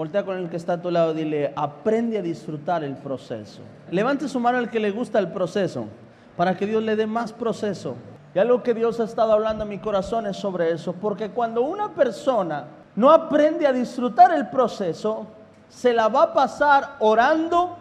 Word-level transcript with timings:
Voltea 0.00 0.24
con 0.24 0.38
el 0.38 0.48
que 0.48 0.56
está 0.56 0.72
a 0.72 0.80
tu 0.80 0.90
lado 0.90 1.12
dile, 1.12 1.52
aprende 1.54 2.16
a 2.16 2.22
disfrutar 2.22 2.82
el 2.82 2.96
proceso. 2.96 3.60
Levante 3.90 4.28
su 4.28 4.40
mano 4.40 4.56
al 4.56 4.70
que 4.70 4.80
le 4.80 4.92
gusta 4.92 5.18
el 5.18 5.30
proceso, 5.30 5.88
para 6.38 6.56
que 6.56 6.64
Dios 6.64 6.82
le 6.82 6.96
dé 6.96 7.06
más 7.06 7.34
proceso. 7.34 7.96
Y 8.34 8.38
algo 8.38 8.62
que 8.62 8.72
Dios 8.72 8.98
ha 8.98 9.04
estado 9.04 9.34
hablando 9.34 9.64
en 9.64 9.68
mi 9.68 9.76
corazón 9.76 10.26
es 10.26 10.38
sobre 10.38 10.72
eso, 10.72 10.94
porque 10.94 11.28
cuando 11.28 11.60
una 11.60 11.90
persona 11.90 12.64
no 12.96 13.10
aprende 13.10 13.66
a 13.66 13.74
disfrutar 13.74 14.32
el 14.32 14.48
proceso, 14.48 15.26
se 15.68 15.92
la 15.92 16.08
va 16.08 16.22
a 16.22 16.32
pasar 16.32 16.96
orando 17.00 17.76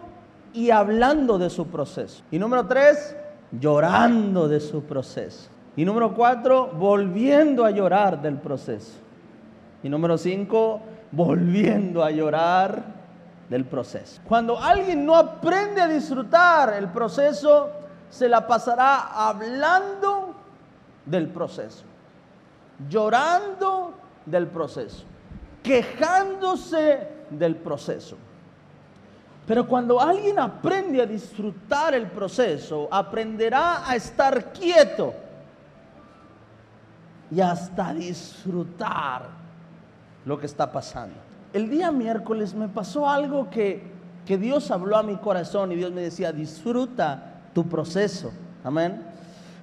y 0.51 0.71
hablando 0.71 1.37
de 1.37 1.49
su 1.49 1.67
proceso. 1.67 2.21
Y 2.31 2.37
número 2.37 2.67
tres, 2.67 3.15
llorando 3.49 4.49
de 4.49 4.59
su 4.59 4.83
proceso. 4.83 5.49
Y 5.77 5.85
número 5.85 6.13
cuatro, 6.13 6.67
volviendo 6.77 7.63
a 7.63 7.71
llorar 7.71 8.21
del 8.21 8.35
proceso. 8.35 8.97
Y 9.81 9.87
número 9.87 10.17
cinco, 10.17 10.81
volviendo 11.11 12.03
a 12.03 12.11
llorar 12.11 12.83
del 13.49 13.65
proceso. 13.65 14.21
Cuando 14.27 14.57
alguien 14.59 15.05
no 15.05 15.15
aprende 15.15 15.81
a 15.81 15.87
disfrutar 15.87 16.73
el 16.73 16.89
proceso, 16.89 17.69
se 18.09 18.29
la 18.29 18.45
pasará 18.45 19.27
hablando 19.27 20.35
del 21.05 21.27
proceso, 21.27 21.83
llorando 22.87 23.93
del 24.25 24.47
proceso, 24.47 25.03
quejándose 25.63 27.07
del 27.29 27.55
proceso. 27.55 28.17
Pero 29.47 29.67
cuando 29.67 29.99
alguien 29.99 30.37
aprende 30.37 31.01
a 31.01 31.07
disfrutar 31.07 31.95
el 31.95 32.05
proceso, 32.07 32.87
aprenderá 32.91 33.89
a 33.89 33.95
estar 33.95 34.53
quieto 34.53 35.11
y 37.31 37.41
hasta 37.41 37.93
disfrutar 37.95 39.39
lo 40.25 40.39
que 40.39 40.45
está 40.45 40.71
pasando. 40.71 41.15
El 41.53 41.69
día 41.69 41.91
miércoles 41.91 42.53
me 42.53 42.67
pasó 42.67 43.09
algo 43.09 43.49
que, 43.49 43.83
que 44.25 44.37
Dios 44.37 44.69
habló 44.71 44.97
a 44.97 45.03
mi 45.03 45.17
corazón 45.17 45.71
y 45.71 45.75
Dios 45.75 45.91
me 45.91 46.01
decía, 46.01 46.31
disfruta 46.31 47.41
tu 47.53 47.67
proceso. 47.67 48.31
Amén. 48.63 49.01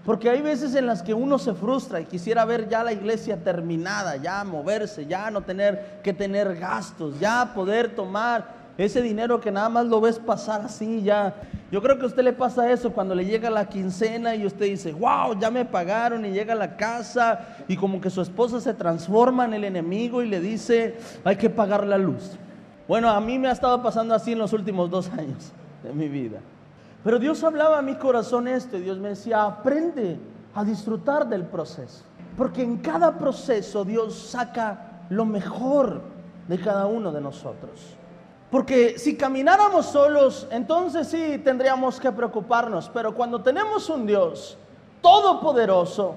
Porque 0.05 0.31
hay 0.31 0.41
veces 0.41 0.75
en 0.77 0.87
las 0.87 1.03
que 1.03 1.15
uno 1.15 1.39
se 1.39 1.53
frustra 1.53 2.01
y 2.01 2.05
quisiera 2.05 2.45
ver 2.45 2.69
ya 2.69 2.85
la 2.85 2.93
iglesia 2.93 3.43
terminada, 3.43 4.17
ya 4.17 4.45
moverse, 4.45 5.07
ya 5.07 5.31
no 5.33 5.43
tener 5.43 6.01
que 6.05 6.13
tener 6.13 6.57
gastos, 6.57 7.19
ya 7.19 7.53
poder 7.55 7.95
tomar 7.97 8.56
ese 8.79 9.01
dinero 9.01 9.41
que 9.41 9.51
nada 9.51 9.69
más 9.69 9.87
lo 9.87 10.01
ves 10.01 10.19
pasar 10.19 10.63
así 10.63 11.03
ya. 11.03 11.35
Yo 11.71 11.83
creo 11.83 11.97
que 11.97 12.05
a 12.05 12.07
usted 12.07 12.23
le 12.23 12.33
pasa 12.33 12.71
eso 12.71 12.93
cuando 12.93 13.15
le 13.15 13.25
llega 13.25 13.49
la 13.51 13.69
quincena 13.69 14.35
y 14.35 14.47
usted 14.47 14.67
dice, 14.67 14.93
wow, 14.93 15.39
ya 15.39 15.51
me 15.51 15.65
pagaron 15.65 16.25
y 16.25 16.31
llega 16.31 16.53
a 16.53 16.57
la 16.57 16.77
casa 16.77 17.41
y 17.69 17.77
como 17.77 18.01
que 18.01 18.11
su 18.11 18.21
esposa 18.21 18.61
se 18.61 18.75
transforma 18.75 19.47
en 19.47 19.55
el 19.55 19.65
enemigo 19.65 20.23
y 20.23 20.29
le 20.29 20.41
dice, 20.41 20.97
hay 21.25 21.37
que 21.37 21.49
pagar 21.49 21.87
la 21.87 21.99
luz. 21.99 22.37
Bueno, 22.87 23.09
a 23.09 23.21
mí 23.21 23.39
me 23.39 23.49
ha 23.49 23.53
estado 23.53 23.83
pasando 23.83 24.15
así 24.15 24.33
en 24.33 24.39
los 24.39 24.53
últimos 24.53 24.91
dos 24.91 25.11
años 25.11 25.53
de 25.83 25.93
mi 25.93 26.09
vida. 26.09 26.39
Pero 27.03 27.19
Dios 27.19 27.43
hablaba 27.43 27.79
a 27.79 27.83
mi 27.83 27.95
corazón 27.95 28.47
esto 28.47 28.77
y 28.77 28.83
Dios 28.83 28.99
me 28.99 29.11
decía, 29.11 29.45
aprende 29.45 30.19
a 30.55 30.65
disfrutar 30.65 31.29
del 31.29 31.45
proceso. 31.45 32.05
Porque 32.37 32.63
en 32.63 32.77
cada 32.79 33.19
proceso 33.19 33.85
Dios 33.85 34.15
saca 34.15 35.05
lo 35.09 35.25
mejor 35.25 36.03
de 36.47 36.59
cada 36.59 36.87
uno 36.87 37.11
de 37.13 37.21
nosotros. 37.21 37.97
Porque 38.51 38.99
si 38.99 39.17
camináramos 39.17 39.87
solos, 39.87 40.47
entonces 40.51 41.09
sí 41.09 41.41
tendríamos 41.45 41.99
que 41.99 42.13
preocuparnos. 42.13 42.89
Pero 42.93 43.15
cuando 43.15 43.43
tenemos 43.43 43.89
un 43.91 44.07
Dios 44.07 44.57
todopoderoso 45.03 46.15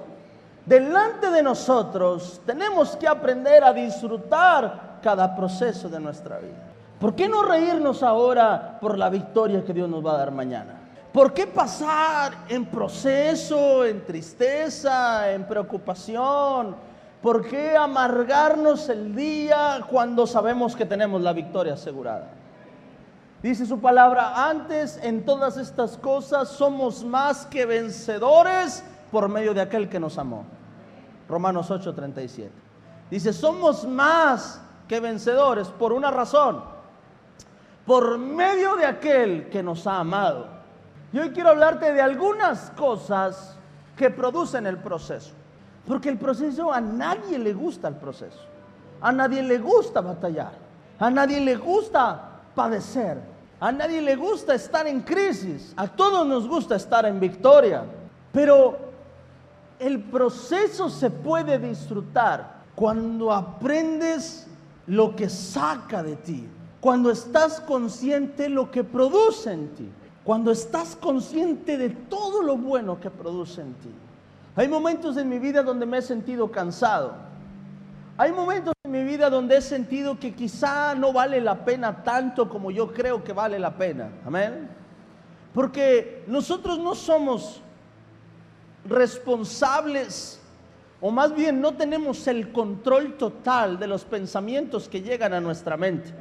delante 0.66 1.32
de 1.32 1.42
nosotros, 1.42 2.42
tenemos 2.46 2.96
que 2.96 3.08
aprender 3.08 3.64
a 3.64 3.74
disfrutar 3.74 5.00
cada 5.02 5.36
proceso 5.36 5.90
de 5.90 6.00
nuestra 6.00 6.38
vida. 6.38 6.70
¿Por 7.00 7.16
qué 7.16 7.28
no 7.28 7.44
reírnos 7.44 8.04
ahora 8.04 8.78
por 8.80 8.98
la 8.98 9.10
victoria 9.10 9.64
que 9.64 9.74
Dios 9.74 9.90
nos 9.90 10.06
va 10.06 10.14
a 10.14 10.18
dar 10.18 10.32
mañana? 10.32 10.76
¿Por 11.14 11.34
qué 11.34 11.48
pasar 11.48 12.34
en 12.50 12.66
proceso, 12.66 13.84
en 13.86 14.06
tristeza, 14.06 15.32
en 15.32 15.46
preocupación? 15.46 16.76
¿Por 17.22 17.46
qué 17.46 17.76
amargarnos 17.76 18.88
el 18.88 19.14
día 19.14 19.86
cuando 19.90 20.26
sabemos 20.26 20.76
que 20.76 20.86
tenemos 20.86 21.22
la 21.22 21.34
victoria 21.34 21.74
asegurada? 21.74 22.30
Dice 23.44 23.66
su 23.66 23.80
palabra, 23.80 24.50
antes 24.50 25.00
en 25.04 25.26
todas 25.26 25.58
estas 25.58 25.98
cosas 25.98 26.48
somos 26.48 27.04
más 27.04 27.46
que 27.46 27.66
vencedores 27.66 28.84
por 29.12 29.28
medio 29.28 29.54
de 29.54 29.62
aquel 29.62 29.90
que 29.90 30.00
nos 30.00 30.18
amó. 30.18 30.46
Romanos 31.28 31.70
8:37. 31.70 32.50
Dice, 33.12 33.34
somos 33.34 33.86
más 33.86 34.62
que 34.88 35.00
vencedores 35.00 35.68
por 35.68 35.94
una 35.94 36.12
razón, 36.12 36.64
por 37.86 38.18
medio 38.18 38.76
de 38.76 38.86
aquel 38.86 39.50
que 39.50 39.64
nos 39.64 39.88
ha 39.88 40.00
amado. 40.00 40.48
Y 41.12 41.20
hoy 41.20 41.32
quiero 41.32 41.50
hablarte 41.50 41.92
de 41.92 42.02
algunas 42.02 42.70
cosas 42.72 43.58
que 43.98 44.10
producen 44.10 44.68
el 44.68 44.78
proceso. 44.78 45.39
Porque 45.88 46.10
el 46.10 46.18
proceso 46.18 46.72
a 46.72 46.82
nadie 46.82 47.40
le 47.40 47.54
gusta 47.54 47.88
el 47.88 47.96
proceso. 47.96 48.40
A 49.02 49.12
nadie 49.12 49.42
le 49.42 49.58
gusta 49.58 50.02
batallar. 50.02 50.52
A 51.00 51.10
nadie 51.10 51.40
le 51.40 51.56
gusta 51.56 52.42
padecer. 52.54 53.18
A 53.60 53.72
nadie 53.72 54.02
le 54.02 54.16
gusta 54.16 54.56
estar 54.56 54.88
en 54.88 55.02
crisis. 55.02 55.74
A 55.76 55.88
todos 55.88 56.26
nos 56.26 56.48
gusta 56.48 56.76
estar 56.76 57.06
en 57.06 57.20
victoria. 57.20 57.84
Pero 58.32 58.78
el 59.80 60.02
proceso 60.04 60.90
se 60.90 61.10
puede 61.10 61.58
disfrutar 61.58 62.60
cuando 62.76 63.32
aprendes 63.32 64.48
lo 64.88 65.16
que 65.16 65.30
saca 65.30 66.04
de 66.04 66.16
ti. 66.18 66.48
Cuando 66.82 67.12
estás 67.12 67.60
consciente 67.62 68.50
lo 68.50 68.72
que 68.72 68.84
produce 68.84 69.52
en 69.52 69.70
ti. 69.76 69.90
Cuando 70.24 70.52
estás 70.52 70.96
consciente 70.96 71.78
de 71.78 71.90
todo 71.90 72.42
lo 72.44 72.58
bueno 72.58 73.00
que 73.00 73.10
produce 73.10 73.62
en 73.62 73.74
ti. 73.76 73.90
Hay 74.56 74.68
momentos 74.68 75.18
en 75.18 75.30
mi 75.30 75.40
vida 75.40 75.64
donde 75.64 75.86
me 75.86 76.00
he 76.00 76.02
sentido 76.02 76.52
cansado. 76.52 77.14
Hay 78.18 78.32
momentos 78.32 78.74
en 78.84 78.92
mi 78.92 79.04
vida 79.04 79.30
donde 79.30 79.58
he 79.58 79.62
sentido 79.62 80.20
que 80.20 80.34
quizá 80.34 80.94
no 80.94 81.14
vale 81.14 81.40
la 81.40 81.64
pena 81.64 82.04
tanto 82.04 82.50
como 82.50 82.70
yo 82.70 82.94
creo 82.94 83.24
que 83.24 83.32
vale 83.32 83.58
la 83.60 83.78
pena. 83.78 84.10
Amén. 84.26 84.70
Porque 85.54 86.24
nosotros 86.28 86.78
no 86.80 86.96
somos 86.96 87.62
responsables, 88.86 90.42
o 91.00 91.12
más 91.12 91.34
bien 91.34 91.62
no 91.62 91.76
tenemos 91.76 92.28
el 92.28 92.52
control 92.52 93.18
total 93.18 93.80
de 93.80 93.88
los 93.88 94.04
pensamientos 94.04 94.90
que 94.90 95.02
llegan 95.02 95.34
a 95.34 95.40
nuestra 95.40 95.78
mente. 95.78 96.14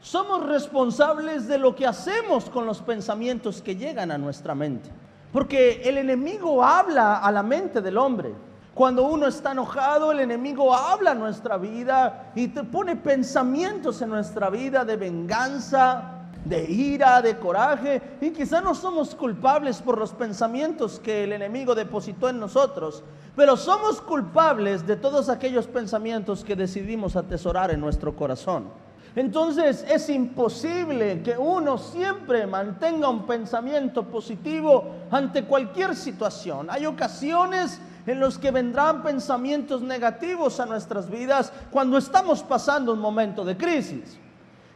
Somos 0.00 0.46
responsables 0.46 1.48
de 1.48 1.58
lo 1.58 1.74
que 1.74 1.86
hacemos 1.86 2.50
con 2.50 2.66
los 2.66 2.82
pensamientos 2.82 3.62
que 3.62 3.74
llegan 3.74 4.10
a 4.10 4.18
nuestra 4.18 4.54
mente. 4.54 4.90
Porque 5.34 5.82
el 5.82 5.98
enemigo 5.98 6.62
habla 6.62 7.16
a 7.16 7.32
la 7.32 7.42
mente 7.42 7.82
del 7.82 7.98
hombre. 7.98 8.32
Cuando 8.72 9.02
uno 9.02 9.26
está 9.26 9.50
enojado, 9.50 10.12
el 10.12 10.20
enemigo 10.20 10.72
habla 10.72 11.10
a 11.10 11.14
nuestra 11.16 11.56
vida 11.56 12.30
y 12.36 12.46
te 12.46 12.62
pone 12.62 12.94
pensamientos 12.94 14.00
en 14.00 14.10
nuestra 14.10 14.48
vida 14.48 14.84
de 14.84 14.96
venganza, 14.96 16.28
de 16.44 16.70
ira, 16.70 17.20
de 17.20 17.36
coraje. 17.36 18.00
Y 18.20 18.30
quizá 18.30 18.60
no 18.60 18.76
somos 18.76 19.16
culpables 19.16 19.82
por 19.82 19.98
los 19.98 20.12
pensamientos 20.12 21.00
que 21.00 21.24
el 21.24 21.32
enemigo 21.32 21.74
depositó 21.74 22.28
en 22.28 22.38
nosotros, 22.38 23.02
pero 23.34 23.56
somos 23.56 24.00
culpables 24.00 24.86
de 24.86 24.94
todos 24.94 25.28
aquellos 25.28 25.66
pensamientos 25.66 26.44
que 26.44 26.54
decidimos 26.54 27.16
atesorar 27.16 27.72
en 27.72 27.80
nuestro 27.80 28.14
corazón. 28.14 28.83
Entonces 29.16 29.84
es 29.88 30.08
imposible 30.08 31.22
que 31.22 31.38
uno 31.38 31.78
siempre 31.78 32.46
mantenga 32.46 33.08
un 33.08 33.26
pensamiento 33.26 34.02
positivo 34.02 34.84
ante 35.10 35.44
cualquier 35.44 35.94
situación. 35.94 36.68
Hay 36.68 36.84
ocasiones 36.84 37.80
en 38.06 38.18
los 38.18 38.38
que 38.38 38.50
vendrán 38.50 39.02
pensamientos 39.02 39.82
negativos 39.82 40.58
a 40.58 40.66
nuestras 40.66 41.08
vidas 41.08 41.52
cuando 41.70 41.96
estamos 41.96 42.42
pasando 42.42 42.92
un 42.92 42.98
momento 42.98 43.44
de 43.44 43.56
crisis. 43.56 44.18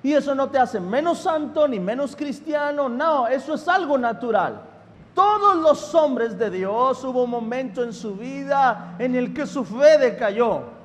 Y 0.04 0.12
eso 0.12 0.34
no 0.36 0.48
te 0.48 0.58
hace 0.58 0.78
menos 0.78 1.18
santo 1.18 1.66
ni 1.66 1.80
menos 1.80 2.14
cristiano, 2.14 2.88
no, 2.88 3.26
eso 3.26 3.54
es 3.54 3.66
algo 3.66 3.98
natural. 3.98 4.62
Todos 5.14 5.56
los 5.56 5.92
hombres 5.96 6.38
de 6.38 6.48
Dios 6.48 7.02
hubo 7.02 7.24
un 7.24 7.30
momento 7.30 7.82
en 7.82 7.92
su 7.92 8.14
vida 8.14 8.94
en 9.00 9.16
el 9.16 9.34
que 9.34 9.46
su 9.46 9.64
fe 9.64 9.98
decayó. 9.98 10.77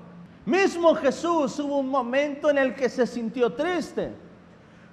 Mismo 0.45 0.93
Jesús 0.95 1.57
hubo 1.59 1.77
un 1.77 1.89
momento 1.89 2.49
en 2.49 2.57
el 2.57 2.75
que 2.75 2.89
se 2.89 3.07
sintió 3.07 3.53
triste. 3.53 4.11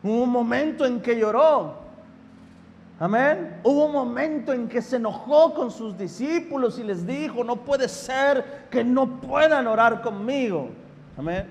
Hubo 0.02 0.22
un 0.22 0.30
momento 0.30 0.86
en 0.86 1.00
que 1.00 1.18
lloró. 1.18 1.74
Amén. 2.98 3.60
Hubo 3.64 3.86
un 3.86 3.92
momento 3.92 4.52
en 4.52 4.68
que 4.68 4.82
se 4.82 4.96
enojó 4.96 5.54
con 5.54 5.70
sus 5.70 5.96
discípulos 5.96 6.78
y 6.78 6.84
les 6.84 7.06
dijo, 7.06 7.42
no 7.42 7.56
puede 7.56 7.88
ser 7.88 8.66
que 8.70 8.84
no 8.84 9.20
puedan 9.20 9.66
orar 9.66 10.02
conmigo. 10.02 10.68
Amén. 11.16 11.46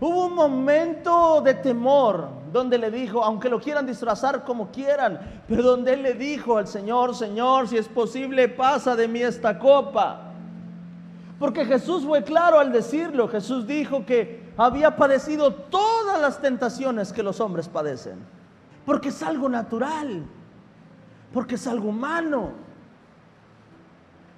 Hubo 0.00 0.26
un 0.26 0.34
momento 0.34 1.40
de 1.42 1.54
temor 1.54 2.28
donde 2.52 2.78
le 2.78 2.90
dijo, 2.90 3.22
aunque 3.22 3.48
lo 3.48 3.60
quieran 3.60 3.84
disfrazar 3.84 4.44
como 4.44 4.70
quieran, 4.70 5.42
pero 5.46 5.62
donde 5.62 5.92
él 5.92 6.02
le 6.02 6.14
dijo 6.14 6.56
al 6.56 6.66
Señor, 6.66 7.14
Señor, 7.14 7.68
si 7.68 7.76
es 7.76 7.88
posible, 7.88 8.48
pasa 8.48 8.96
de 8.96 9.08
mí 9.08 9.20
esta 9.20 9.58
copa. 9.58 10.27
Porque 11.38 11.64
Jesús 11.64 12.04
fue 12.04 12.24
claro 12.24 12.58
al 12.58 12.72
decirlo. 12.72 13.28
Jesús 13.28 13.66
dijo 13.66 14.04
que 14.04 14.52
había 14.56 14.96
padecido 14.96 15.54
todas 15.54 16.20
las 16.20 16.40
tentaciones 16.40 17.12
que 17.12 17.22
los 17.22 17.40
hombres 17.40 17.68
padecen. 17.68 18.18
Porque 18.84 19.10
es 19.10 19.22
algo 19.22 19.48
natural, 19.48 20.24
porque 21.32 21.54
es 21.54 21.66
algo 21.66 21.90
humano. 21.90 22.52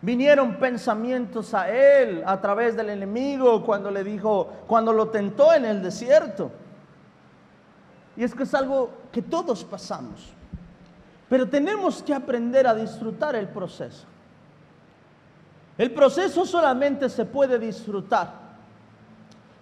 Vinieron 0.02 0.56
pensamientos 0.56 1.54
a 1.54 1.70
él 1.70 2.22
a 2.26 2.40
través 2.40 2.76
del 2.76 2.90
enemigo 2.90 3.64
cuando 3.64 3.90
le 3.90 4.02
dijo, 4.02 4.48
cuando 4.66 4.92
lo 4.92 5.08
tentó 5.08 5.52
en 5.54 5.64
el 5.64 5.82
desierto. 5.82 6.50
Y 8.16 8.24
es 8.24 8.34
que 8.34 8.42
es 8.42 8.54
algo 8.54 8.90
que 9.12 9.22
todos 9.22 9.64
pasamos. 9.64 10.32
Pero 11.28 11.48
tenemos 11.48 12.02
que 12.02 12.12
aprender 12.12 12.66
a 12.66 12.74
disfrutar 12.74 13.36
el 13.36 13.48
proceso. 13.48 14.04
El 15.80 15.92
proceso 15.92 16.44
solamente 16.44 17.08
se 17.08 17.24
puede 17.24 17.58
disfrutar 17.58 18.30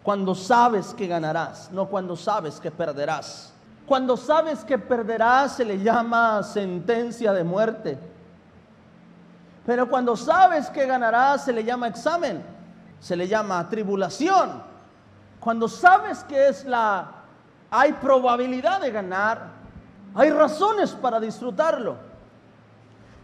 cuando 0.02 0.34
sabes 0.34 0.92
que 0.92 1.06
ganarás, 1.06 1.70
no 1.70 1.86
cuando 1.86 2.16
sabes 2.16 2.58
que 2.58 2.72
perderás. 2.72 3.54
Cuando 3.86 4.16
sabes 4.16 4.64
que 4.64 4.78
perderás 4.78 5.54
se 5.54 5.64
le 5.64 5.80
llama 5.80 6.42
sentencia 6.42 7.32
de 7.32 7.44
muerte. 7.44 7.96
Pero 9.64 9.88
cuando 9.88 10.16
sabes 10.16 10.68
que 10.70 10.86
ganarás 10.86 11.44
se 11.44 11.52
le 11.52 11.62
llama 11.62 11.86
examen, 11.86 12.42
se 12.98 13.14
le 13.14 13.28
llama 13.28 13.68
tribulación. 13.68 14.60
Cuando 15.38 15.68
sabes 15.68 16.24
que 16.24 16.48
es 16.48 16.64
la 16.64 17.12
hay 17.70 17.92
probabilidad 17.92 18.80
de 18.80 18.90
ganar, 18.90 19.50
hay 20.16 20.30
razones 20.30 20.90
para 20.90 21.20
disfrutarlo. 21.20 22.07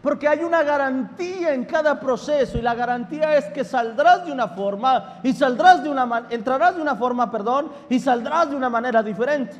Porque 0.05 0.27
hay 0.27 0.43
una 0.43 0.61
garantía 0.61 1.55
en 1.55 1.65
cada 1.65 1.99
proceso 1.99 2.59
y 2.59 2.61
la 2.61 2.75
garantía 2.75 3.37
es 3.37 3.45
que 3.45 3.63
saldrás 3.63 4.23
de 4.23 4.31
una 4.31 4.49
forma 4.49 5.19
y 5.23 5.33
saldrás 5.33 5.81
de 5.81 5.89
una 5.89 6.27
entrarás 6.29 6.75
de 6.75 6.81
una 6.83 6.95
forma, 6.95 7.31
perdón, 7.31 7.71
y 7.89 7.99
saldrás 7.99 8.51
de 8.51 8.55
una 8.55 8.69
manera 8.69 9.01
diferente. 9.01 9.55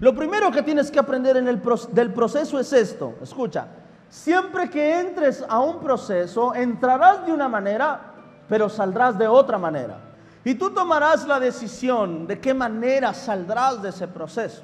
Lo 0.00 0.14
primero 0.14 0.50
que 0.50 0.62
tienes 0.62 0.90
que 0.90 0.98
aprender 0.98 1.36
en 1.36 1.46
el 1.46 1.60
del 1.92 2.14
proceso 2.14 2.58
es 2.58 2.72
esto, 2.72 3.16
escucha, 3.20 3.66
siempre 4.08 4.70
que 4.70 4.98
entres 4.98 5.44
a 5.46 5.60
un 5.60 5.78
proceso, 5.78 6.54
entrarás 6.54 7.26
de 7.26 7.32
una 7.34 7.50
manera, 7.50 8.00
pero 8.48 8.70
saldrás 8.70 9.18
de 9.18 9.28
otra 9.28 9.58
manera. 9.58 9.98
Y 10.42 10.54
tú 10.54 10.70
tomarás 10.70 11.28
la 11.28 11.38
decisión 11.38 12.26
de 12.26 12.40
qué 12.40 12.54
manera 12.54 13.12
saldrás 13.12 13.82
de 13.82 13.90
ese 13.90 14.08
proceso. 14.08 14.62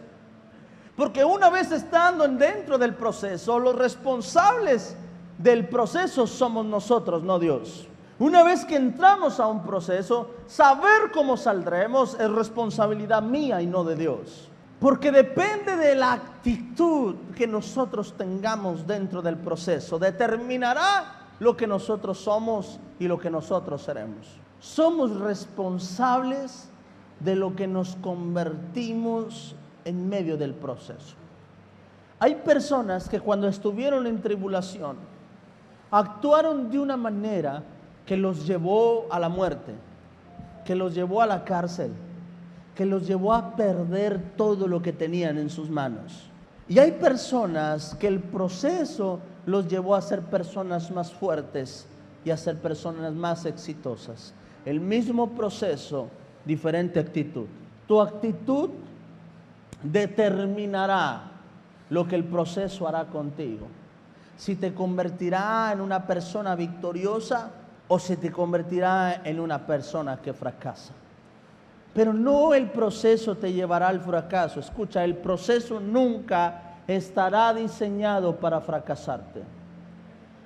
Porque 0.96 1.24
una 1.24 1.50
vez 1.50 1.72
estando 1.72 2.26
dentro 2.28 2.78
del 2.78 2.94
proceso, 2.94 3.58
los 3.58 3.74
responsables 3.74 4.96
del 5.38 5.68
proceso 5.68 6.26
somos 6.26 6.64
nosotros, 6.64 7.22
no 7.22 7.38
Dios. 7.38 7.88
Una 8.18 8.44
vez 8.44 8.64
que 8.64 8.76
entramos 8.76 9.40
a 9.40 9.48
un 9.48 9.64
proceso, 9.64 10.30
saber 10.46 11.10
cómo 11.12 11.36
saldremos 11.36 12.14
es 12.14 12.30
responsabilidad 12.30 13.22
mía 13.22 13.60
y 13.60 13.66
no 13.66 13.82
de 13.82 13.96
Dios. 13.96 14.48
Porque 14.78 15.10
depende 15.10 15.76
de 15.76 15.96
la 15.96 16.12
actitud 16.12 17.16
que 17.34 17.46
nosotros 17.46 18.14
tengamos 18.16 18.86
dentro 18.86 19.20
del 19.20 19.36
proceso. 19.36 19.98
Determinará 19.98 21.28
lo 21.40 21.56
que 21.56 21.66
nosotros 21.66 22.18
somos 22.18 22.78
y 23.00 23.08
lo 23.08 23.18
que 23.18 23.30
nosotros 23.30 23.82
seremos. 23.82 24.28
Somos 24.60 25.18
responsables 25.18 26.68
de 27.18 27.34
lo 27.34 27.56
que 27.56 27.66
nos 27.66 27.96
convertimos 27.96 29.56
en 29.84 30.08
medio 30.08 30.36
del 30.36 30.54
proceso. 30.54 31.16
Hay 32.18 32.36
personas 32.36 33.08
que 33.08 33.20
cuando 33.20 33.48
estuvieron 33.48 34.06
en 34.06 34.20
tribulación 34.20 34.96
actuaron 35.90 36.70
de 36.70 36.78
una 36.78 36.96
manera 36.96 37.62
que 38.06 38.16
los 38.16 38.46
llevó 38.46 39.06
a 39.10 39.18
la 39.18 39.28
muerte, 39.28 39.72
que 40.64 40.74
los 40.74 40.94
llevó 40.94 41.20
a 41.22 41.26
la 41.26 41.44
cárcel, 41.44 41.92
que 42.74 42.84
los 42.86 43.06
llevó 43.06 43.32
a 43.32 43.54
perder 43.54 44.20
todo 44.36 44.66
lo 44.66 44.82
que 44.82 44.92
tenían 44.92 45.38
en 45.38 45.50
sus 45.50 45.70
manos. 45.70 46.30
Y 46.68 46.78
hay 46.78 46.92
personas 46.92 47.94
que 47.94 48.06
el 48.06 48.20
proceso 48.20 49.20
los 49.46 49.68
llevó 49.68 49.94
a 49.94 50.02
ser 50.02 50.22
personas 50.22 50.90
más 50.90 51.12
fuertes 51.12 51.86
y 52.24 52.30
a 52.30 52.36
ser 52.36 52.56
personas 52.56 53.12
más 53.12 53.44
exitosas. 53.44 54.32
El 54.64 54.80
mismo 54.80 55.30
proceso, 55.30 56.08
diferente 56.44 56.98
actitud. 56.98 57.46
Tu 57.86 58.00
actitud 58.00 58.70
determinará 59.84 61.30
lo 61.90 62.08
que 62.08 62.16
el 62.16 62.24
proceso 62.24 62.88
hará 62.88 63.04
contigo. 63.04 63.68
Si 64.36 64.56
te 64.56 64.74
convertirá 64.74 65.70
en 65.72 65.80
una 65.80 66.06
persona 66.06 66.56
victoriosa 66.56 67.50
o 67.86 67.98
si 67.98 68.16
te 68.16 68.32
convertirá 68.32 69.20
en 69.22 69.38
una 69.38 69.64
persona 69.64 70.16
que 70.16 70.32
fracasa. 70.32 70.92
Pero 71.92 72.12
no 72.12 72.54
el 72.54 72.70
proceso 72.70 73.36
te 73.36 73.52
llevará 73.52 73.88
al 73.88 74.00
fracaso. 74.00 74.58
Escucha, 74.58 75.04
el 75.04 75.16
proceso 75.16 75.78
nunca 75.78 76.78
estará 76.88 77.54
diseñado 77.54 78.34
para 78.36 78.60
fracasarte. 78.60 79.42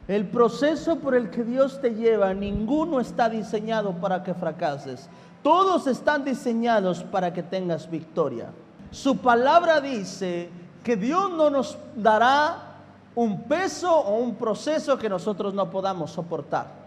El 0.09 0.27
proceso 0.27 0.99
por 0.99 1.15
el 1.15 1.31
que 1.31 1.45
Dios 1.45 1.81
te 1.81 1.95
lleva, 1.95 2.35
ninguno 2.35 3.01
está 3.01 3.29
diseñado 3.29 3.93
para 3.93 4.23
que 4.23 4.35
fracases. 4.35 5.09
Todos 5.43 5.87
están 5.87 6.25
diseñados 6.25 7.05
para 7.05 7.33
que 7.33 7.43
tengas 7.43 7.91
victoria. 7.91 8.49
Su 8.91 9.19
palabra 9.19 9.81
dice 9.81 10.49
que 10.83 10.97
Dios 10.97 11.31
no 11.31 11.51
nos 11.51 11.77
dará 11.95 12.69
un 13.15 13.43
peso 13.43 13.93
o 13.93 14.19
un 14.19 14.37
proceso 14.37 14.97
que 14.97 15.09
nosotros 15.09 15.53
no 15.53 15.71
podamos 15.71 16.11
soportar. 16.13 16.79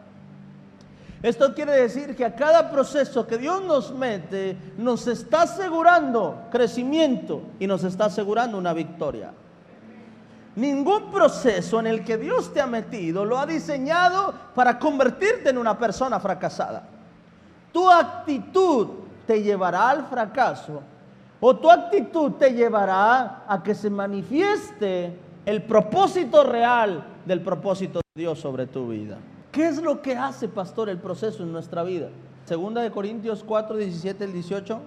Esto 1.21 1.53
quiere 1.53 1.73
decir 1.73 2.15
que 2.15 2.25
a 2.25 2.35
cada 2.35 2.71
proceso 2.71 3.27
que 3.27 3.37
Dios 3.37 3.61
nos 3.63 3.91
mete, 3.91 4.57
nos 4.77 5.05
está 5.05 5.43
asegurando 5.43 6.47
crecimiento 6.49 7.43
y 7.59 7.67
nos 7.67 7.83
está 7.83 8.05
asegurando 8.05 8.57
una 8.57 8.73
victoria. 8.73 9.31
Ningún 10.55 11.11
proceso 11.11 11.79
en 11.79 11.87
el 11.87 12.03
que 12.03 12.17
Dios 12.17 12.51
te 12.51 12.59
ha 12.59 12.65
metido 12.65 13.23
lo 13.23 13.37
ha 13.37 13.45
diseñado 13.45 14.33
para 14.55 14.79
convertirte 14.79 15.49
en 15.49 15.59
una 15.59 15.77
persona 15.77 16.19
fracasada. 16.19 16.83
Tu 17.71 17.89
actitud 17.89 18.87
te 19.27 19.43
llevará 19.43 19.89
al 19.89 20.07
fracaso 20.07 20.81
o 21.41 21.55
tu 21.55 21.69
actitud 21.69 22.33
te 22.33 22.53
llevará 22.53 23.43
a 23.47 23.61
que 23.63 23.73
se 23.73 23.89
manifieste 23.89 25.11
el 25.45 25.63
propósito 25.63 26.43
real 26.43 27.03
del 27.25 27.41
propósito 27.41 27.99
de 27.99 28.21
Dios 28.21 28.39
sobre 28.39 28.67
tu 28.67 28.87
vida. 28.87 29.17
¿Qué 29.51 29.67
es 29.67 29.81
lo 29.81 30.01
que 30.01 30.15
hace, 30.15 30.47
pastor, 30.47 30.87
el 30.87 30.99
proceso 30.99 31.41
en 31.41 31.51
nuestra 31.51 31.83
vida? 31.83 32.09
Segunda 32.45 32.81
de 32.81 32.91
Corintios 32.91 33.43
4, 33.43 33.75
17 33.75 34.23
al 34.23 34.33
18. 34.33 34.79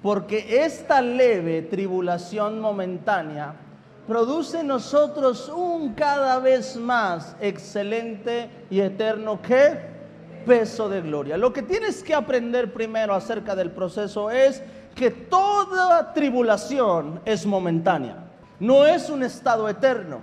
Porque 0.00 0.64
esta 0.64 1.02
leve 1.02 1.62
tribulación 1.62 2.60
momentánea 2.60 3.54
produce 4.06 4.60
en 4.60 4.68
nosotros 4.68 5.52
un 5.54 5.92
cada 5.94 6.38
vez 6.38 6.76
más 6.76 7.36
excelente 7.40 8.48
y 8.70 8.80
eterno 8.80 9.42
¿qué? 9.42 9.90
peso 10.46 10.88
de 10.88 11.02
gloria. 11.02 11.36
Lo 11.36 11.52
que 11.52 11.62
tienes 11.62 12.02
que 12.02 12.14
aprender 12.14 12.72
primero 12.72 13.14
acerca 13.14 13.54
del 13.54 13.70
proceso 13.70 14.30
es 14.30 14.62
que 15.00 15.10
toda 15.10 16.12
tribulación 16.12 17.22
es 17.24 17.46
momentánea, 17.46 18.16
no 18.58 18.84
es 18.84 19.08
un 19.08 19.22
estado 19.22 19.66
eterno. 19.66 20.20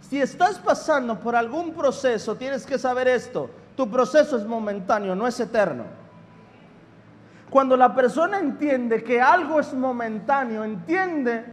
Si 0.00 0.20
estás 0.20 0.58
pasando 0.58 1.20
por 1.20 1.36
algún 1.36 1.72
proceso, 1.72 2.34
tienes 2.34 2.66
que 2.66 2.76
saber 2.76 3.06
esto, 3.06 3.48
tu 3.76 3.88
proceso 3.88 4.36
es 4.36 4.44
momentáneo, 4.44 5.14
no 5.14 5.28
es 5.28 5.38
eterno. 5.38 5.84
Cuando 7.48 7.76
la 7.76 7.94
persona 7.94 8.40
entiende 8.40 9.04
que 9.04 9.20
algo 9.20 9.60
es 9.60 9.72
momentáneo, 9.72 10.64
entiende 10.64 11.52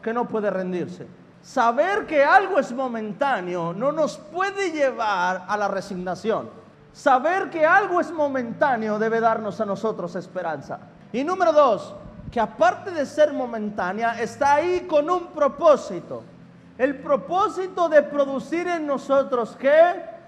que 0.00 0.14
no 0.14 0.26
puede 0.26 0.48
rendirse. 0.48 1.06
Saber 1.42 2.06
que 2.06 2.24
algo 2.24 2.58
es 2.58 2.72
momentáneo 2.72 3.74
no 3.74 3.92
nos 3.92 4.16
puede 4.16 4.72
llevar 4.72 5.44
a 5.46 5.54
la 5.58 5.68
resignación. 5.68 6.48
Saber 6.94 7.50
que 7.50 7.66
algo 7.66 8.00
es 8.00 8.10
momentáneo 8.10 8.98
debe 8.98 9.20
darnos 9.20 9.60
a 9.60 9.66
nosotros 9.66 10.16
esperanza. 10.16 10.80
Y 11.12 11.24
número 11.24 11.52
dos, 11.52 11.94
que 12.30 12.40
aparte 12.40 12.90
de 12.90 13.06
ser 13.06 13.32
momentánea, 13.32 14.20
está 14.20 14.54
ahí 14.54 14.80
con 14.88 15.08
un 15.08 15.28
propósito. 15.28 16.22
El 16.76 16.98
propósito 16.98 17.88
de 17.88 18.02
producir 18.02 18.68
en 18.68 18.86
nosotros 18.86 19.56
que 19.56 20.18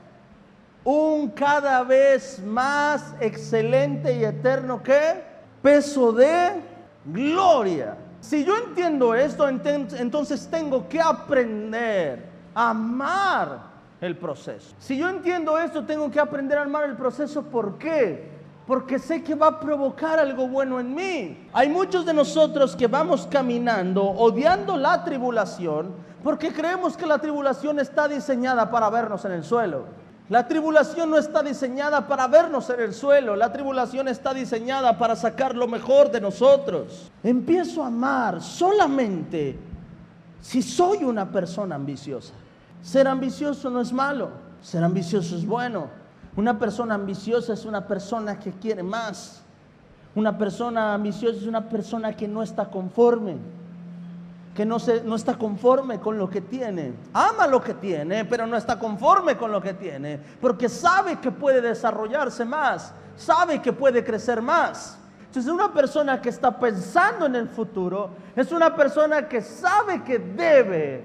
un 0.82 1.28
cada 1.30 1.82
vez 1.82 2.42
más 2.42 3.14
excelente 3.20 4.16
y 4.16 4.24
eterno 4.24 4.82
que 4.82 5.22
peso 5.62 6.10
de 6.12 6.62
gloria. 7.04 7.96
Si 8.20 8.44
yo 8.44 8.56
entiendo 8.56 9.14
esto, 9.14 9.48
entonces 9.48 10.48
tengo 10.50 10.88
que 10.88 11.00
aprender 11.00 12.24
a 12.54 12.70
amar 12.70 13.70
el 14.00 14.16
proceso. 14.16 14.74
Si 14.78 14.96
yo 14.96 15.08
entiendo 15.08 15.58
esto, 15.58 15.84
tengo 15.84 16.10
que 16.10 16.18
aprender 16.18 16.58
a 16.58 16.62
amar 16.62 16.84
el 16.84 16.96
proceso. 16.96 17.42
¿Por 17.42 17.76
qué? 17.78 18.39
Porque 18.70 19.00
sé 19.00 19.24
que 19.24 19.34
va 19.34 19.48
a 19.48 19.58
provocar 19.58 20.20
algo 20.20 20.46
bueno 20.46 20.78
en 20.78 20.94
mí. 20.94 21.48
Hay 21.52 21.68
muchos 21.68 22.06
de 22.06 22.14
nosotros 22.14 22.76
que 22.76 22.86
vamos 22.86 23.26
caminando 23.28 24.04
odiando 24.04 24.76
la 24.76 25.02
tribulación 25.02 25.92
porque 26.22 26.52
creemos 26.52 26.96
que 26.96 27.04
la 27.04 27.18
tribulación 27.18 27.80
está 27.80 28.06
diseñada 28.06 28.70
para 28.70 28.88
vernos 28.88 29.24
en 29.24 29.32
el 29.32 29.42
suelo. 29.42 29.86
La 30.28 30.46
tribulación 30.46 31.10
no 31.10 31.18
está 31.18 31.42
diseñada 31.42 32.06
para 32.06 32.28
vernos 32.28 32.70
en 32.70 32.78
el 32.78 32.94
suelo, 32.94 33.34
la 33.34 33.52
tribulación 33.52 34.06
está 34.06 34.32
diseñada 34.32 34.96
para 34.96 35.16
sacar 35.16 35.56
lo 35.56 35.66
mejor 35.66 36.12
de 36.12 36.20
nosotros. 36.20 37.10
Empiezo 37.24 37.82
a 37.82 37.88
amar 37.88 38.40
solamente 38.40 39.58
si 40.40 40.62
soy 40.62 41.02
una 41.02 41.28
persona 41.28 41.74
ambiciosa. 41.74 42.34
Ser 42.82 43.08
ambicioso 43.08 43.68
no 43.68 43.80
es 43.80 43.92
malo, 43.92 44.30
ser 44.62 44.84
ambicioso 44.84 45.34
es 45.34 45.44
bueno. 45.44 45.98
Una 46.36 46.58
persona 46.58 46.94
ambiciosa 46.94 47.52
es 47.52 47.64
una 47.64 47.86
persona 47.86 48.38
que 48.38 48.52
quiere 48.52 48.82
más. 48.82 49.42
Una 50.14 50.36
persona 50.36 50.94
ambiciosa 50.94 51.38
es 51.38 51.46
una 51.46 51.68
persona 51.68 52.16
que 52.16 52.26
no 52.26 52.42
está 52.42 52.68
conforme, 52.68 53.36
que 54.54 54.64
no, 54.64 54.78
se, 54.80 55.02
no 55.02 55.14
está 55.14 55.38
conforme 55.38 56.00
con 56.00 56.18
lo 56.18 56.28
que 56.28 56.40
tiene. 56.40 56.94
Ama 57.12 57.46
lo 57.46 57.62
que 57.62 57.74
tiene, 57.74 58.24
pero 58.24 58.46
no 58.46 58.56
está 58.56 58.78
conforme 58.78 59.36
con 59.36 59.52
lo 59.52 59.60
que 59.60 59.74
tiene, 59.74 60.18
porque 60.40 60.68
sabe 60.68 61.20
que 61.20 61.30
puede 61.30 61.60
desarrollarse 61.60 62.44
más, 62.44 62.92
sabe 63.16 63.62
que 63.62 63.72
puede 63.72 64.04
crecer 64.04 64.42
más. 64.42 64.98
Entonces 65.26 65.52
una 65.52 65.72
persona 65.72 66.20
que 66.20 66.28
está 66.28 66.58
pensando 66.58 67.26
en 67.26 67.36
el 67.36 67.48
futuro 67.48 68.10
es 68.34 68.50
una 68.50 68.74
persona 68.74 69.28
que 69.28 69.40
sabe 69.40 70.02
que 70.02 70.18
debe 70.18 71.04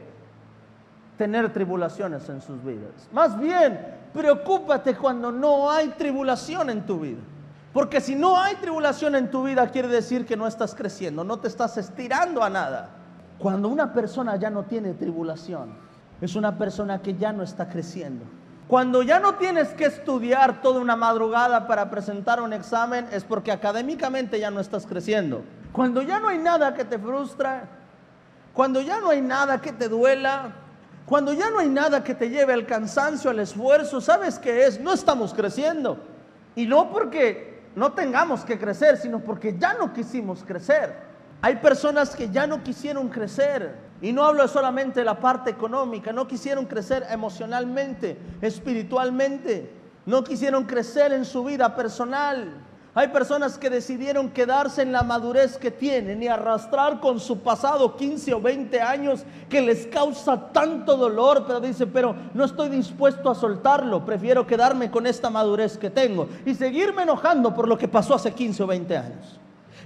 tener 1.17 1.51
tribulaciones 1.53 2.27
en 2.29 2.41
sus 2.41 2.63
vidas. 2.63 3.09
Más 3.11 3.39
bien, 3.39 3.79
preocúpate 4.13 4.95
cuando 4.95 5.31
no 5.31 5.69
hay 5.71 5.89
tribulación 5.89 6.69
en 6.69 6.85
tu 6.85 6.99
vida. 6.99 7.21
Porque 7.73 7.99
si 7.99 8.15
no 8.15 8.39
hay 8.39 8.55
tribulación 8.55 9.15
en 9.15 9.29
tu 9.29 9.43
vida, 9.43 9.67
quiere 9.67 9.89
decir 9.89 10.25
que 10.25 10.37
no 10.37 10.47
estás 10.47 10.73
creciendo, 10.73 11.23
no 11.25 11.39
te 11.39 11.49
estás 11.49 11.77
estirando 11.77 12.41
a 12.41 12.49
nada. 12.49 12.89
Cuando 13.37 13.67
una 13.67 13.91
persona 13.91 14.37
ya 14.37 14.49
no 14.49 14.63
tiene 14.63 14.93
tribulación, 14.93 15.75
es 16.21 16.35
una 16.35 16.57
persona 16.57 17.01
que 17.01 17.15
ya 17.15 17.33
no 17.33 17.43
está 17.43 17.67
creciendo. 17.67 18.23
Cuando 18.67 19.03
ya 19.03 19.19
no 19.19 19.35
tienes 19.35 19.73
que 19.73 19.85
estudiar 19.85 20.61
toda 20.61 20.79
una 20.79 20.95
madrugada 20.95 21.67
para 21.67 21.89
presentar 21.91 22.41
un 22.41 22.53
examen, 22.53 23.07
es 23.11 23.23
porque 23.23 23.51
académicamente 23.51 24.39
ya 24.39 24.49
no 24.49 24.59
estás 24.59 24.87
creciendo. 24.87 25.43
Cuando 25.71 26.01
ya 26.01 26.19
no 26.19 26.29
hay 26.29 26.37
nada 26.37 26.73
que 26.73 26.85
te 26.85 26.97
frustra, 26.97 27.67
cuando 28.53 28.79
ya 28.79 29.01
no 29.01 29.09
hay 29.09 29.21
nada 29.21 29.59
que 29.59 29.73
te 29.73 29.89
duela, 29.89 30.53
cuando 31.05 31.33
ya 31.33 31.49
no 31.51 31.59
hay 31.59 31.69
nada 31.69 32.03
que 32.03 32.15
te 32.15 32.29
lleve 32.29 32.53
al 32.53 32.65
cansancio, 32.65 33.29
al 33.29 33.39
esfuerzo, 33.39 34.01
¿sabes 34.01 34.39
qué 34.39 34.65
es? 34.65 34.79
No 34.79 34.91
estamos 34.93 35.33
creciendo. 35.33 35.99
Y 36.55 36.65
no 36.65 36.89
porque 36.89 37.61
no 37.75 37.93
tengamos 37.93 38.43
que 38.43 38.57
crecer, 38.57 38.97
sino 38.97 39.19
porque 39.19 39.55
ya 39.57 39.73
no 39.73 39.93
quisimos 39.93 40.43
crecer. 40.43 40.95
Hay 41.41 41.57
personas 41.57 42.15
que 42.15 42.29
ya 42.29 42.47
no 42.47 42.63
quisieron 42.63 43.09
crecer. 43.09 43.75
Y 44.01 44.13
no 44.13 44.25
hablo 44.25 44.47
solamente 44.47 45.01
de 45.01 45.05
la 45.05 45.19
parte 45.19 45.51
económica, 45.51 46.11
no 46.11 46.27
quisieron 46.27 46.65
crecer 46.65 47.05
emocionalmente, 47.09 48.17
espiritualmente. 48.41 49.71
No 50.05 50.23
quisieron 50.23 50.65
crecer 50.65 51.13
en 51.13 51.25
su 51.25 51.43
vida 51.43 51.75
personal. 51.75 52.53
Hay 52.97 53.09
personas 53.09 53.57
que 53.57 53.69
decidieron 53.69 54.29
quedarse 54.29 54.81
en 54.81 54.93
la 54.93 55.03
madurez 55.03 55.57
que 55.57 55.69
tienen 55.69 56.23
y 56.23 56.29
arrastrar 56.29 57.01
con 57.01 57.19
su 57.19 57.39
pasado 57.41 57.97
15 57.97 58.35
o 58.35 58.39
20 58.39 58.79
años 58.79 59.25
que 59.49 59.59
les 59.59 59.85
causa 59.87 60.53
tanto 60.53 60.95
dolor, 60.95 61.43
pero 61.45 61.59
dice, 61.59 61.87
pero 61.87 62.15
no 62.33 62.45
estoy 62.45 62.69
dispuesto 62.69 63.29
a 63.29 63.35
soltarlo, 63.35 64.05
prefiero 64.05 64.47
quedarme 64.47 64.89
con 64.89 65.05
esta 65.05 65.29
madurez 65.29 65.77
que 65.77 65.89
tengo 65.89 66.29
y 66.45 66.55
seguirme 66.55 67.03
enojando 67.03 67.53
por 67.53 67.67
lo 67.67 67.77
que 67.77 67.89
pasó 67.89 68.15
hace 68.15 68.31
15 68.31 68.63
o 68.63 68.67
20 68.67 68.97
años. 68.97 69.39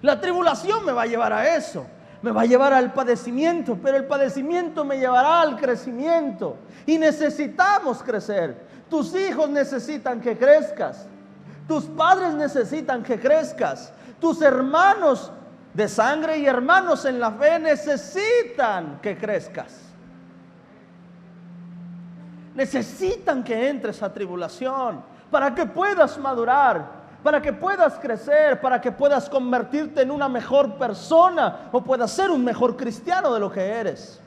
La 0.04 0.22
tribulación 0.22 0.86
me 0.86 0.92
va 0.92 1.02
a 1.02 1.08
llevar 1.08 1.34
a 1.34 1.56
eso, 1.56 1.88
me 2.22 2.30
va 2.30 2.42
a 2.42 2.46
llevar 2.46 2.74
al 2.74 2.94
padecimiento, 2.94 3.76
pero 3.82 3.98
el 3.98 4.06
padecimiento 4.06 4.86
me 4.86 5.00
llevará 5.00 5.42
al 5.42 5.56
crecimiento 5.56 6.58
y 6.86 7.00
necesitamos 7.00 8.04
crecer. 8.04 8.68
Tus 8.88 9.16
hijos 9.16 9.50
necesitan 9.50 10.22
que 10.22 10.38
crezcas. 10.38 11.08
Tus 11.70 11.86
padres 11.86 12.34
necesitan 12.34 13.04
que 13.04 13.20
crezcas. 13.20 13.94
Tus 14.20 14.42
hermanos 14.42 15.32
de 15.72 15.88
sangre 15.88 16.40
y 16.40 16.48
hermanos 16.48 17.06
en 17.06 17.20
la 17.20 17.30
fe 17.32 17.60
necesitan 17.60 19.00
que 19.00 19.16
crezcas. 19.16 19.80
Necesitan 22.56 23.44
que 23.44 23.70
entres 23.70 24.02
a 24.02 24.12
tribulación 24.12 25.04
para 25.30 25.54
que 25.54 25.68
puedas 25.68 26.18
madurar, 26.18 26.90
para 27.22 27.40
que 27.40 27.54
puedas 27.54 28.00
crecer, 28.00 28.60
para 28.60 28.82
que 28.82 28.92
puedas 28.92 29.30
convertirte 29.30 30.02
en 30.02 30.10
una 30.10 30.28
mejor 30.28 30.74
persona 30.74 31.70
o 31.72 31.84
puedas 31.84 32.10
ser 32.10 32.32
un 32.32 32.44
mejor 32.44 32.76
cristiano 32.76 33.32
de 33.32 33.40
lo 33.40 33.52
que 33.52 33.64
eres. 33.64 34.20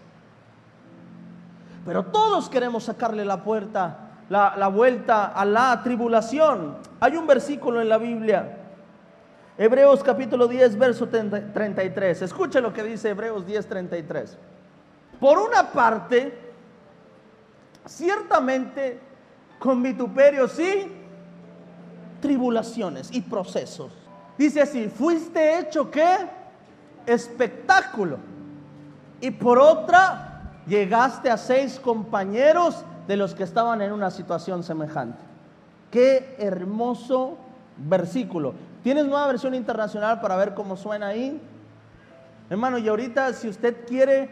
Pero 1.84 2.04
todos 2.04 2.48
queremos 2.48 2.84
sacarle 2.84 3.24
la 3.24 3.42
puerta 3.42 4.01
la, 4.32 4.68
vuelta 4.68 5.26
a 5.26 5.44
la 5.44 5.82
tribulación. 5.82 6.78
Hay 7.00 7.16
un 7.16 7.26
versículo 7.26 7.82
en 7.82 7.88
la 7.88 7.98
Biblia, 7.98 8.58
Hebreos 9.58 10.02
capítulo 10.02 10.48
10, 10.48 10.78
verso 10.78 11.06
33. 11.06 12.22
Escuche 12.22 12.60
lo 12.62 12.72
que 12.72 12.82
dice 12.82 13.10
Hebreos 13.10 13.44
10, 13.46 13.66
33. 13.66 14.38
Por 15.20 15.38
una 15.38 15.70
parte, 15.70 16.32
ciertamente 17.84 18.98
con 19.58 19.82
vituperios 19.82 20.58
y 20.58 20.90
tribulaciones 22.20 23.10
y 23.12 23.20
procesos. 23.20 23.92
Dice 24.38 24.62
así, 24.62 24.88
fuiste 24.88 25.58
hecho 25.58 25.90
qué? 25.90 26.16
Espectáculo. 27.04 28.16
Y 29.20 29.30
por 29.30 29.58
otra, 29.58 30.54
llegaste 30.66 31.30
a 31.30 31.36
seis 31.36 31.78
compañeros 31.78 32.82
de 33.06 33.16
los 33.16 33.34
que 33.34 33.42
estaban 33.42 33.82
en 33.82 33.92
una 33.92 34.10
situación 34.10 34.62
semejante. 34.62 35.22
Qué 35.90 36.36
hermoso 36.38 37.36
versículo. 37.76 38.54
¿Tienes 38.82 39.06
nueva 39.06 39.26
versión 39.26 39.54
internacional 39.54 40.20
para 40.20 40.36
ver 40.36 40.54
cómo 40.54 40.76
suena 40.76 41.08
ahí? 41.08 41.40
Hermano, 42.50 42.78
y 42.78 42.88
ahorita 42.88 43.32
si 43.32 43.48
usted 43.48 43.86
quiere, 43.86 44.28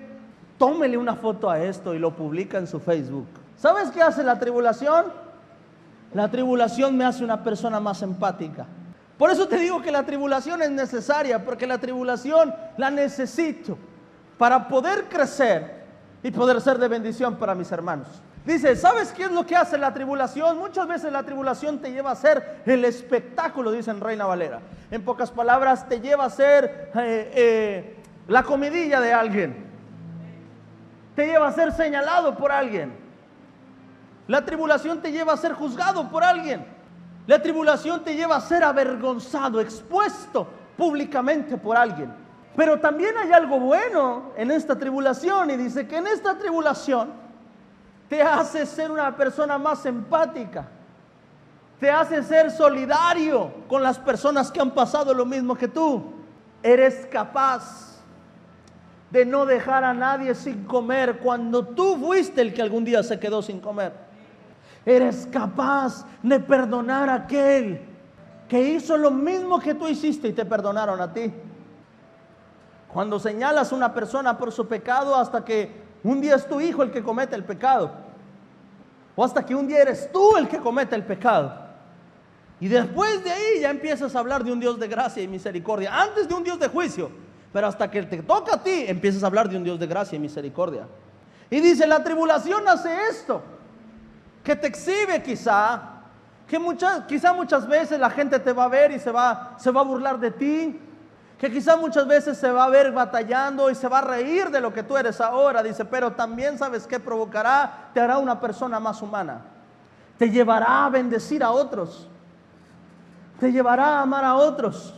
tómele 0.59 0.97
una 0.97 1.15
foto 1.15 1.51
a 1.51 1.61
esto 1.61 1.95
y 1.95 1.99
lo 1.99 2.15
publica 2.15 2.59
en 2.59 2.67
su 2.67 2.81
Facebook. 2.81 3.27
¿Sabes 3.57 3.91
qué 3.91 4.03
hace 4.03 4.23
la 4.23 4.39
tribulación? 4.39 5.07
La 6.15 6.31
tribulación 6.31 6.97
me 6.97 7.05
hace 7.05 7.23
una 7.23 7.43
persona 7.43 7.79
más 7.79 8.03
empática. 8.03 8.67
Por 9.17 9.31
eso 9.31 9.47
te 9.47 9.59
digo 9.59 9.83
que 9.83 9.93
la 9.93 10.05
tribulación 10.05 10.63
es 10.63 10.71
necesaria, 10.71 11.45
porque 11.45 11.67
la 11.67 11.79
tribulación 11.79 12.55
la 12.79 12.91
necesito 12.91 13.77
para 14.39 14.67
poder 14.67 15.11
crecer 15.11 15.85
y 16.23 16.31
poder 16.31 16.61
ser 16.61 16.79
de 16.79 16.89
bendición 16.89 17.37
para 17.37 17.55
mis 17.55 17.71
hermanos. 17.71 18.09
Dice, 18.45 18.75
¿sabes 18.75 19.13
qué 19.13 19.25
es 19.25 19.31
lo 19.31 19.45
que 19.45 19.55
hace 19.55 19.77
la 19.77 19.93
tribulación? 19.93 20.59
Muchas 20.59 20.89
veces 20.89 21.13
la 21.13 21.23
tribulación 21.23 21.79
te 21.79 21.93
lleva 21.93 22.11
a 22.11 22.17
ser 22.17 22.63
el 22.65 22.85
espectáculo, 22.85 23.71
dice 23.71 23.91
en 23.91 24.01
Reina 24.01 24.25
Valera. 24.25 24.61
En 24.91 25.03
pocas 25.03 25.31
palabras, 25.31 25.87
te 25.89 26.01
lleva 26.01 26.25
a 26.25 26.31
ser 26.31 26.91
eh, 26.95 27.33
eh, 27.35 27.97
la 28.29 28.43
comidilla 28.43 29.01
de 29.01 29.13
alguien. 29.13 29.67
Te 31.15 31.27
lleva 31.27 31.49
a 31.49 31.53
ser 31.53 31.73
señalado 31.73 32.37
por 32.37 32.51
alguien. 32.51 32.95
La 34.27 34.45
tribulación 34.45 35.03
te 35.03 35.13
lleva 35.13 35.35
a 35.35 35.37
ser 35.37 35.53
juzgado 35.53 36.09
por 36.09 36.25
alguien. 36.25 36.65
La 37.27 37.43
tribulación 37.43 38.03
te 38.03 38.17
lleva 38.17 38.37
a 38.37 38.41
ser 38.41 38.65
avergonzado, 38.65 39.61
expuesto 39.61 40.49
públicamente 40.79 41.59
por 41.59 41.77
alguien. 41.77 42.11
Pero 42.57 42.81
también 42.81 43.17
hay 43.19 43.33
algo 43.33 43.61
bueno 43.61 44.33
en 44.37 44.51
esta 44.51 44.79
tribulación 44.79 45.51
y 45.51 45.57
dice 45.57 45.87
que 45.87 45.99
en 45.99 46.07
esta 46.07 46.39
tribulación 46.39 47.11
te 48.11 48.21
hace 48.21 48.67
ser 48.67 48.91
una 48.91 49.17
persona 49.17 49.57
más 49.57 49.87
empática, 49.87 50.67
te 51.79 51.89
hace 51.89 52.25
ser 52.25 52.51
solidario 52.51 53.53
con 53.69 53.85
las 53.85 54.01
personas 54.01 54.51
que 54.51 54.61
han 54.61 54.73
pasado 54.73 55.15
lo 55.15 55.25
mismo 55.25 55.55
que 55.55 55.69
tú. 55.69 56.13
Eres 56.61 57.07
capaz 57.07 58.03
de 59.13 59.25
no 59.25 59.47
dejar 59.47 59.85
a 59.85 59.95
nadie 59.95 60.35
sin 60.35 60.65
comer 60.65 61.21
cuando 61.21 61.65
tú 61.65 61.97
fuiste 61.99 62.41
el 62.41 62.53
que 62.53 62.61
algún 62.61 62.85
día 62.85 63.05
se 63.05 63.21
quedó 63.21 63.43
sin 63.43 63.61
comer. 63.61 63.93
Eres 64.85 65.29
capaz 65.31 66.05
de 66.21 66.41
perdonar 66.41 67.09
a 67.09 67.15
aquel 67.15 67.81
que 68.49 68.61
hizo 68.61 68.97
lo 68.97 69.13
mismo 69.13 69.61
que 69.61 69.75
tú 69.75 69.87
hiciste 69.87 70.27
y 70.27 70.33
te 70.33 70.45
perdonaron 70.45 71.01
a 71.01 71.13
ti. 71.13 71.33
Cuando 72.93 73.21
señalas 73.21 73.73
a 73.73 73.77
una 73.77 73.95
persona 73.95 74.37
por 74.37 74.51
su 74.51 74.67
pecado 74.67 75.15
hasta 75.15 75.45
que 75.45 75.90
un 76.03 76.21
día 76.21 76.37
es 76.37 76.47
tu 76.47 76.61
hijo 76.61 76.83
el 76.83 76.91
que 76.91 77.03
comete 77.03 77.37
el 77.37 77.45
pecado. 77.45 77.93
O 79.17 79.25
hasta 79.25 79.45
que 79.45 79.55
un 79.55 79.67
día 79.67 79.83
eres 79.83 80.11
tú 80.13 80.37
el 80.37 80.49
que 80.49 80.59
comete 80.59 80.95
el 80.95 81.05
pecado. 81.05 81.53
Y 82.59 82.69
después 82.69 83.23
de 83.25 83.31
ahí 83.31 83.61
ya 83.61 83.71
empiezas 83.71 84.15
a 84.15 84.19
hablar 84.19 84.45
de 84.45 84.53
un 84.53 84.61
Dios 84.61 84.79
de 84.79 84.89
gracia 84.89 85.23
y 85.23 85.29
misericordia. 85.29 85.95
Antes 86.01 86.29
de 86.29 86.35
un 86.35 86.45
Dios 86.45 86.59
de 86.59 86.69
juicio. 86.69 87.11
Pero 87.53 87.67
hasta 87.67 87.91
que 87.91 88.03
te 88.05 88.23
toca 88.23 88.55
a 88.55 88.63
ti, 88.63 88.85
empiezas 88.87 89.23
a 89.23 89.27
hablar 89.27 89.49
de 89.49 89.57
un 89.57 89.65
Dios 89.65 89.79
de 89.79 89.87
gracia 89.87 90.17
y 90.17 90.19
misericordia. 90.21 90.87
Y 91.51 91.61
dice, 91.61 91.87
la 91.87 92.03
tribulación 92.03 92.67
hace 92.69 92.91
esto. 93.11 93.43
Que 94.45 94.55
te 94.55 94.69
exhibe 94.69 95.23
quizá. 95.23 95.83
Que 96.47 96.59
muchas, 96.59 97.05
quizá 97.07 97.33
muchas 97.33 97.67
veces 97.67 97.99
la 97.99 98.11
gente 98.11 98.39
te 98.39 98.53
va 98.53 98.65
a 98.65 98.69
ver 98.69 98.93
y 98.93 98.99
se 98.99 99.11
va, 99.11 99.57
se 99.59 99.71
va 99.71 99.81
a 99.81 99.85
burlar 99.85 100.19
de 100.19 100.31
ti 100.31 100.81
que 101.41 101.51
quizá 101.51 101.75
muchas 101.79 102.07
veces 102.07 102.37
se 102.37 102.53
va 102.53 102.65
a 102.65 102.69
ver 102.69 102.93
batallando 102.93 103.71
y 103.71 103.75
se 103.75 103.89
va 103.89 104.01
a 104.01 104.03
reír 104.03 104.51
de 104.51 104.61
lo 104.61 104.75
que 104.75 104.83
tú 104.83 104.99
eres 104.99 105.23
ahora, 105.23 105.63
dice, 105.63 105.87
pero 105.87 106.13
también 106.13 106.59
sabes 106.59 106.87
que 106.87 107.01
provocará, 107.01 107.89
te 107.95 108.01
hará 108.01 108.19
una 108.19 108.39
persona 108.39 108.79
más 108.79 109.01
humana, 109.01 109.41
te 110.19 110.29
llevará 110.29 110.85
a 110.85 110.91
bendecir 110.91 111.43
a 111.43 111.51
otros, 111.51 112.07
te 113.39 113.51
llevará 113.51 113.87
a 113.87 114.03
amar 114.03 114.23
a 114.23 114.35
otros. 114.35 114.95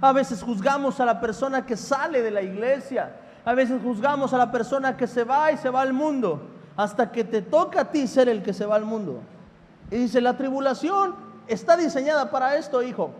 A 0.00 0.12
veces 0.12 0.42
juzgamos 0.42 1.00
a 1.00 1.04
la 1.04 1.20
persona 1.20 1.66
que 1.66 1.76
sale 1.76 2.22
de 2.22 2.30
la 2.30 2.40
iglesia, 2.40 3.16
a 3.44 3.52
veces 3.52 3.82
juzgamos 3.82 4.32
a 4.32 4.38
la 4.38 4.50
persona 4.50 4.96
que 4.96 5.06
se 5.06 5.22
va 5.22 5.52
y 5.52 5.58
se 5.58 5.68
va 5.68 5.82
al 5.82 5.92
mundo, 5.92 6.48
hasta 6.78 7.12
que 7.12 7.24
te 7.24 7.42
toca 7.42 7.82
a 7.82 7.90
ti 7.90 8.06
ser 8.06 8.30
el 8.30 8.42
que 8.42 8.54
se 8.54 8.64
va 8.64 8.76
al 8.76 8.86
mundo. 8.86 9.20
Y 9.90 9.96
dice, 9.96 10.22
la 10.22 10.34
tribulación 10.38 11.14
está 11.46 11.76
diseñada 11.76 12.30
para 12.30 12.56
esto, 12.56 12.82
hijo. 12.82 13.10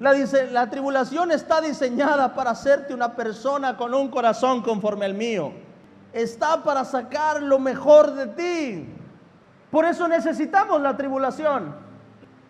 La, 0.00 0.70
tribulación 0.70 1.32
está 1.32 1.60
diseñada 1.60 2.34
para 2.34 2.50
hacerte 2.50 2.94
una 2.94 3.16
persona 3.16 3.76
con 3.76 3.94
un 3.94 4.08
corazón 4.08 4.62
conforme 4.62 5.04
al 5.04 5.14
mío. 5.14 5.52
Está 6.12 6.62
para 6.62 6.84
sacar 6.84 7.42
lo 7.42 7.58
mejor 7.58 8.14
de 8.14 8.26
ti. 8.28 8.88
Por 9.70 9.84
eso 9.84 10.06
necesitamos 10.06 10.80
la 10.80 10.96
tribulación. 10.96 11.74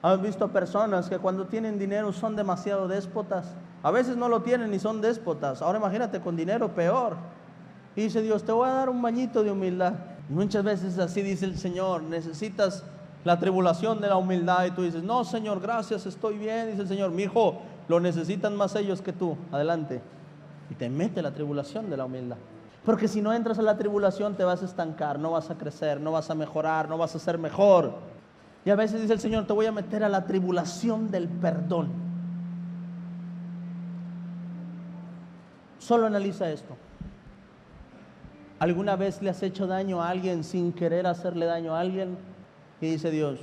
¿Has 0.02 0.21
visto 0.21 0.49
personas 0.49 1.09
que 1.09 1.19
cuando 1.19 1.47
tienen 1.47 1.78
dinero 1.78 2.12
son 2.12 2.37
demasiado 2.37 2.87
déspotas? 2.87 3.55
A 3.83 3.90
veces 3.90 4.17
no 4.17 4.28
lo 4.28 4.43
tienen 4.43 4.73
y 4.75 4.78
son 4.78 5.00
déspotas. 5.00 5.62
Ahora 5.62 5.78
imagínate 5.78 6.21
con 6.21 6.37
dinero 6.37 6.75
peor. 6.75 7.17
Y 7.97 8.02
dice 8.02 8.21
Dios, 8.21 8.45
te 8.45 8.52
voy 8.52 8.69
a 8.69 8.75
dar 8.75 8.90
un 8.90 9.00
bañito 9.00 9.43
de 9.43 9.50
humildad. 9.50 9.95
muchas 10.28 10.62
veces 10.62 10.99
así 10.99 11.23
dice 11.23 11.47
el 11.47 11.59
Señor, 11.59 12.02
necesitas 12.02 12.85
la 13.25 13.39
tribulación 13.39 14.01
de 14.01 14.09
la 14.09 14.17
humildad 14.17 14.65
y 14.67 14.71
tú 14.71 14.83
dices, 14.83 15.03
no 15.03 15.25
Señor, 15.25 15.61
gracias, 15.61 16.07
estoy 16.07 16.39
bien. 16.39 16.71
Dice 16.71 16.83
el 16.83 16.89
Señor, 16.89 17.11
mi 17.11 17.25
hijo, 17.25 17.61
lo 17.89 18.01
necesitan 18.01 18.57
más 18.57 18.75
ellos 18.77 19.03
que 19.03 19.13
tú. 19.13 19.37
Adelante. 19.53 20.01
Y 20.71 20.75
te 20.75 20.89
mete 20.89 21.23
la 21.23 21.33
tribulación 21.33 21.91
de 21.91 21.97
la 21.97 22.05
humildad. 22.05 22.37
Porque 22.85 23.09
si 23.09 23.21
no 23.21 23.33
entras 23.33 23.59
a 23.59 23.63
la 23.63 23.77
tribulación 23.77 24.35
te 24.35 24.45
vas 24.45 24.63
a 24.63 24.65
estancar, 24.65 25.19
no 25.19 25.33
vas 25.33 25.51
a 25.51 25.59
crecer, 25.59 26.01
no 26.01 26.13
vas 26.13 26.31
a 26.31 26.35
mejorar, 26.35 26.89
no 26.89 26.97
vas 26.97 27.15
a 27.15 27.19
ser 27.19 27.39
mejor. 27.39 27.93
Y 28.65 28.71
a 28.71 28.77
veces 28.77 29.01
dice 29.01 29.13
el 29.13 29.21
Señor, 29.21 29.47
te 29.47 29.53
voy 29.53 29.67
a 29.67 29.73
meter 29.73 30.05
a 30.05 30.09
la 30.09 30.25
tribulación 30.25 31.11
del 31.11 31.29
perdón. 31.29 31.89
Solo 35.79 36.07
analiza 36.07 36.51
esto. 36.51 36.77
¿Alguna 38.59 38.97
vez 38.97 39.23
le 39.23 39.31
has 39.31 39.43
hecho 39.43 39.67
daño 39.67 40.03
a 40.03 40.09
alguien 40.09 40.43
sin 40.43 40.73
querer 40.73 41.07
hacerle 41.07 41.47
daño 41.47 41.75
a 41.75 41.81
alguien? 41.81 42.19
Y 42.81 42.91
dice 42.91 43.11
Dios, 43.11 43.41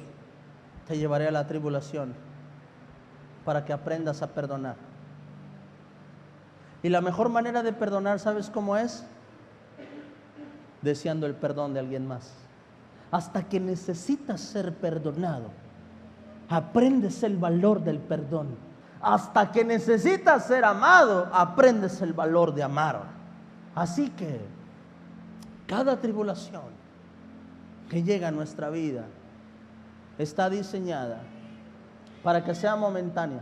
te 0.88 0.98
llevaré 0.98 1.28
a 1.28 1.32
la 1.32 1.48
tribulación 1.48 2.14
para 3.44 3.66
que 3.66 3.74
aprendas 3.74 4.22
a 4.22 4.28
perdonar. 4.28 4.76
Y 6.84 6.90
la 6.90 7.02
mejor 7.02 7.30
manera 7.30 7.64
de 7.64 7.74
perdonar, 7.74 8.20
¿sabes 8.20 8.50
cómo 8.50 8.78
es? 8.78 9.06
Deseando 10.82 11.26
el 11.26 11.34
perdón 11.34 11.74
de 11.74 11.80
alguien 11.80 12.08
más. 12.08 12.32
Hasta 13.12 13.44
que 13.44 13.60
necesitas 13.60 14.42
ser 14.42 14.74
perdonado, 14.74 15.50
aprendes 16.50 17.24
el 17.24 17.38
valor 17.38 17.84
del 17.84 18.00
perdón. 18.00 18.56
Hasta 19.02 19.52
que 19.52 19.64
necesitas 19.64 20.46
ser 20.46 20.64
amado, 20.64 21.30
aprendes 21.34 22.02
el 22.02 22.14
valor 22.14 22.54
de 22.54 22.64
amar. 22.64 23.04
Así 23.74 24.10
que 24.12 24.42
cada 25.68 26.00
tribulación 26.00 26.64
que 27.90 28.04
llega 28.04 28.30
a 28.30 28.32
nuestra 28.32 28.70
vida, 28.70 29.06
está 30.18 30.50
diseñada 30.50 31.22
para 32.24 32.44
que 32.44 32.56
sea 32.56 32.76
momentánea 32.76 33.42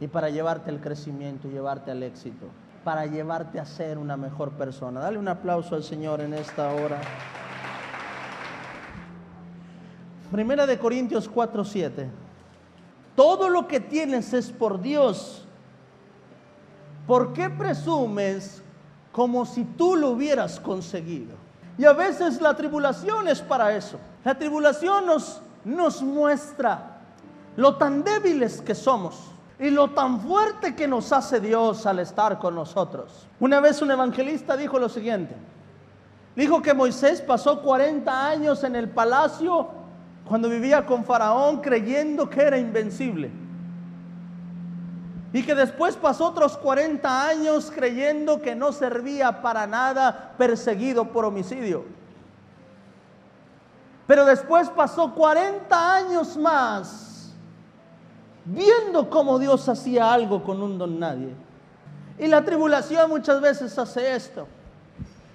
y 0.00 0.06
para 0.06 0.30
llevarte 0.30 0.70
al 0.70 0.80
crecimiento, 0.80 1.48
llevarte 1.48 1.90
al 1.90 2.02
éxito, 2.02 2.46
para 2.84 3.06
llevarte 3.06 3.58
a 3.58 3.64
ser 3.64 3.98
una 3.98 4.16
mejor 4.16 4.52
persona. 4.52 5.00
Dale 5.00 5.18
un 5.18 5.28
aplauso 5.28 5.74
al 5.74 5.82
Señor 5.82 6.20
en 6.20 6.34
esta 6.34 6.72
hora. 6.72 7.00
Primera 10.30 10.66
de 10.66 10.78
Corintios 10.78 11.28
4, 11.28 11.64
7. 11.64 12.10
Todo 13.16 13.48
lo 13.48 13.66
que 13.66 13.80
tienes 13.80 14.32
es 14.32 14.50
por 14.50 14.80
Dios. 14.80 15.44
¿Por 17.06 17.32
qué 17.32 17.50
presumes 17.50 18.62
como 19.10 19.46
si 19.46 19.64
tú 19.64 19.96
lo 19.96 20.10
hubieras 20.10 20.60
conseguido? 20.60 21.34
Y 21.78 21.84
a 21.84 21.92
veces 21.94 22.40
la 22.40 22.54
tribulación 22.54 23.26
es 23.26 23.40
para 23.40 23.74
eso. 23.74 23.98
La 24.28 24.34
tribulación 24.34 25.06
nos, 25.06 25.40
nos 25.64 26.02
muestra 26.02 26.98
lo 27.56 27.76
tan 27.76 28.04
débiles 28.04 28.60
que 28.60 28.74
somos 28.74 29.18
y 29.58 29.70
lo 29.70 29.92
tan 29.92 30.20
fuerte 30.20 30.76
que 30.76 30.86
nos 30.86 31.14
hace 31.14 31.40
Dios 31.40 31.86
al 31.86 31.98
estar 32.00 32.38
con 32.38 32.54
nosotros. 32.54 33.26
Una 33.40 33.58
vez 33.60 33.80
un 33.80 33.90
evangelista 33.90 34.54
dijo 34.54 34.78
lo 34.78 34.90
siguiente. 34.90 35.34
Dijo 36.36 36.60
que 36.60 36.74
Moisés 36.74 37.22
pasó 37.22 37.62
40 37.62 38.28
años 38.28 38.64
en 38.64 38.76
el 38.76 38.90
palacio 38.90 39.68
cuando 40.26 40.50
vivía 40.50 40.84
con 40.84 41.06
Faraón 41.06 41.62
creyendo 41.62 42.28
que 42.28 42.42
era 42.42 42.58
invencible. 42.58 43.30
Y 45.32 45.42
que 45.42 45.54
después 45.54 45.96
pasó 45.96 46.26
otros 46.26 46.58
40 46.58 47.26
años 47.26 47.72
creyendo 47.74 48.42
que 48.42 48.54
no 48.54 48.72
servía 48.72 49.40
para 49.40 49.66
nada 49.66 50.34
perseguido 50.36 51.06
por 51.06 51.24
homicidio. 51.24 51.96
Pero 54.08 54.24
después 54.24 54.70
pasó 54.70 55.14
40 55.14 55.94
años 55.94 56.34
más 56.38 57.30
viendo 58.46 59.10
cómo 59.10 59.38
Dios 59.38 59.68
hacía 59.68 60.10
algo 60.10 60.42
con 60.42 60.62
un 60.62 60.78
don 60.78 60.98
nadie. 60.98 61.34
Y 62.18 62.26
la 62.26 62.42
tribulación 62.42 63.10
muchas 63.10 63.38
veces 63.42 63.78
hace 63.78 64.16
esto. 64.16 64.48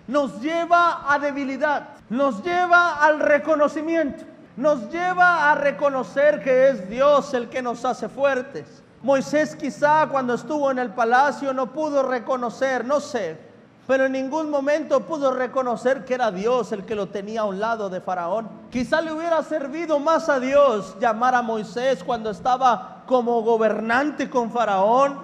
Nos 0.08 0.42
lleva 0.42 1.06
a 1.08 1.20
debilidad, 1.20 1.90
nos 2.10 2.44
lleva 2.44 2.96
al 2.96 3.20
reconocimiento, 3.20 4.24
nos 4.58 4.90
lleva 4.90 5.52
a 5.52 5.56
reconocer 5.56 6.42
que 6.42 6.70
es 6.70 6.90
Dios 6.90 7.32
el 7.36 7.50
que 7.50 7.62
nos 7.62 7.86
hace 7.86 8.10
fuertes. 8.10 8.82
Moisés 9.04 9.56
quizá 9.56 10.08
cuando 10.10 10.34
estuvo 10.34 10.72
en 10.72 10.80
el 10.80 10.90
palacio 10.90 11.54
no 11.54 11.72
pudo 11.72 12.02
reconocer, 12.02 12.84
no 12.86 13.00
sé, 13.00 13.38
pero 13.86 14.06
en 14.06 14.14
ningún 14.14 14.50
momento 14.50 15.02
pudo 15.02 15.32
reconocer 15.32 16.06
que 16.06 16.14
era 16.14 16.32
Dios 16.32 16.72
el 16.72 16.86
que 16.86 16.96
lo 16.96 17.08
tenía 17.08 17.42
a 17.42 17.46
un 17.46 17.60
lado 17.60 17.90
de 17.90 18.00
Faraón. 18.00 18.48
Quizá 18.72 19.02
le 19.02 19.12
hubiera 19.12 19.44
servido 19.44 20.00
más 20.00 20.30
a 20.30 20.40
Dios 20.40 20.96
llamar 21.02 21.36
a 21.36 21.42
Moisés 21.42 22.04
cuando 22.04 22.30
estaba 22.30 23.04
como 23.06 23.42
gobernante 23.42 24.30
con 24.30 24.52
Faraón, 24.52 25.20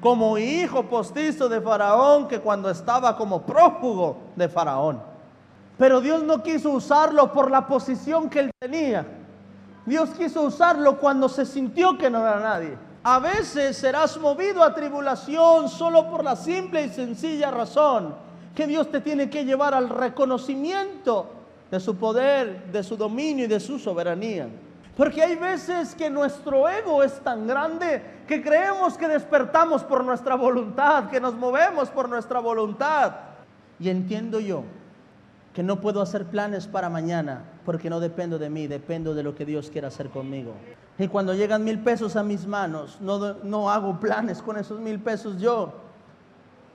como 0.00 0.36
hijo 0.36 0.84
postizo 0.84 1.48
de 1.48 1.62
Faraón, 1.62 2.28
que 2.28 2.40
cuando 2.40 2.68
estaba 2.68 3.16
como 3.16 3.40
prófugo 3.40 4.18
de 4.36 4.50
Faraón. 4.50 5.00
Pero 5.78 6.02
Dios 6.02 6.22
no 6.22 6.42
quiso 6.42 6.70
usarlo 6.70 7.32
por 7.32 7.50
la 7.50 7.66
posición 7.66 8.28
que 8.28 8.40
él 8.40 8.50
tenía. 8.60 9.06
Dios 9.86 10.10
quiso 10.10 10.42
usarlo 10.42 10.98
cuando 10.98 11.28
se 11.28 11.46
sintió 11.46 11.96
que 11.96 12.10
no 12.10 12.20
era 12.20 12.38
nadie. 12.38 12.76
A 13.06 13.18
veces 13.18 13.76
serás 13.76 14.18
movido 14.18 14.62
a 14.62 14.74
tribulación 14.74 15.68
solo 15.68 16.08
por 16.08 16.24
la 16.24 16.34
simple 16.36 16.84
y 16.84 16.88
sencilla 16.88 17.50
razón 17.50 18.14
que 18.54 18.66
Dios 18.66 18.90
te 18.90 19.02
tiene 19.02 19.28
que 19.28 19.44
llevar 19.44 19.74
al 19.74 19.90
reconocimiento 19.90 21.30
de 21.70 21.80
su 21.80 21.96
poder, 21.96 22.72
de 22.72 22.82
su 22.82 22.96
dominio 22.96 23.44
y 23.44 23.48
de 23.48 23.60
su 23.60 23.78
soberanía. 23.78 24.48
Porque 24.96 25.22
hay 25.22 25.36
veces 25.36 25.94
que 25.94 26.08
nuestro 26.08 26.66
ego 26.66 27.02
es 27.02 27.20
tan 27.20 27.46
grande 27.46 28.22
que 28.26 28.42
creemos 28.42 28.96
que 28.96 29.08
despertamos 29.08 29.82
por 29.82 30.02
nuestra 30.02 30.34
voluntad, 30.34 31.10
que 31.10 31.20
nos 31.20 31.34
movemos 31.34 31.90
por 31.90 32.08
nuestra 32.08 32.40
voluntad. 32.40 33.12
Y 33.78 33.90
entiendo 33.90 34.40
yo 34.40 34.64
que 35.54 35.62
no 35.62 35.80
puedo 35.80 36.02
hacer 36.02 36.26
planes 36.26 36.66
para 36.66 36.90
mañana 36.90 37.44
porque 37.64 37.88
no 37.88 38.00
dependo 38.00 38.38
de 38.38 38.50
mí, 38.50 38.66
dependo 38.66 39.14
de 39.14 39.22
lo 39.22 39.36
que 39.36 39.46
Dios 39.46 39.70
quiera 39.70 39.88
hacer 39.88 40.10
conmigo. 40.10 40.52
Y 40.98 41.06
cuando 41.06 41.32
llegan 41.32 41.64
mil 41.64 41.78
pesos 41.78 42.16
a 42.16 42.24
mis 42.24 42.46
manos, 42.46 42.98
no, 43.00 43.34
no 43.44 43.70
hago 43.70 44.00
planes 44.00 44.42
con 44.42 44.58
esos 44.58 44.80
mil 44.80 44.98
pesos 44.98 45.40
yo. 45.40 45.72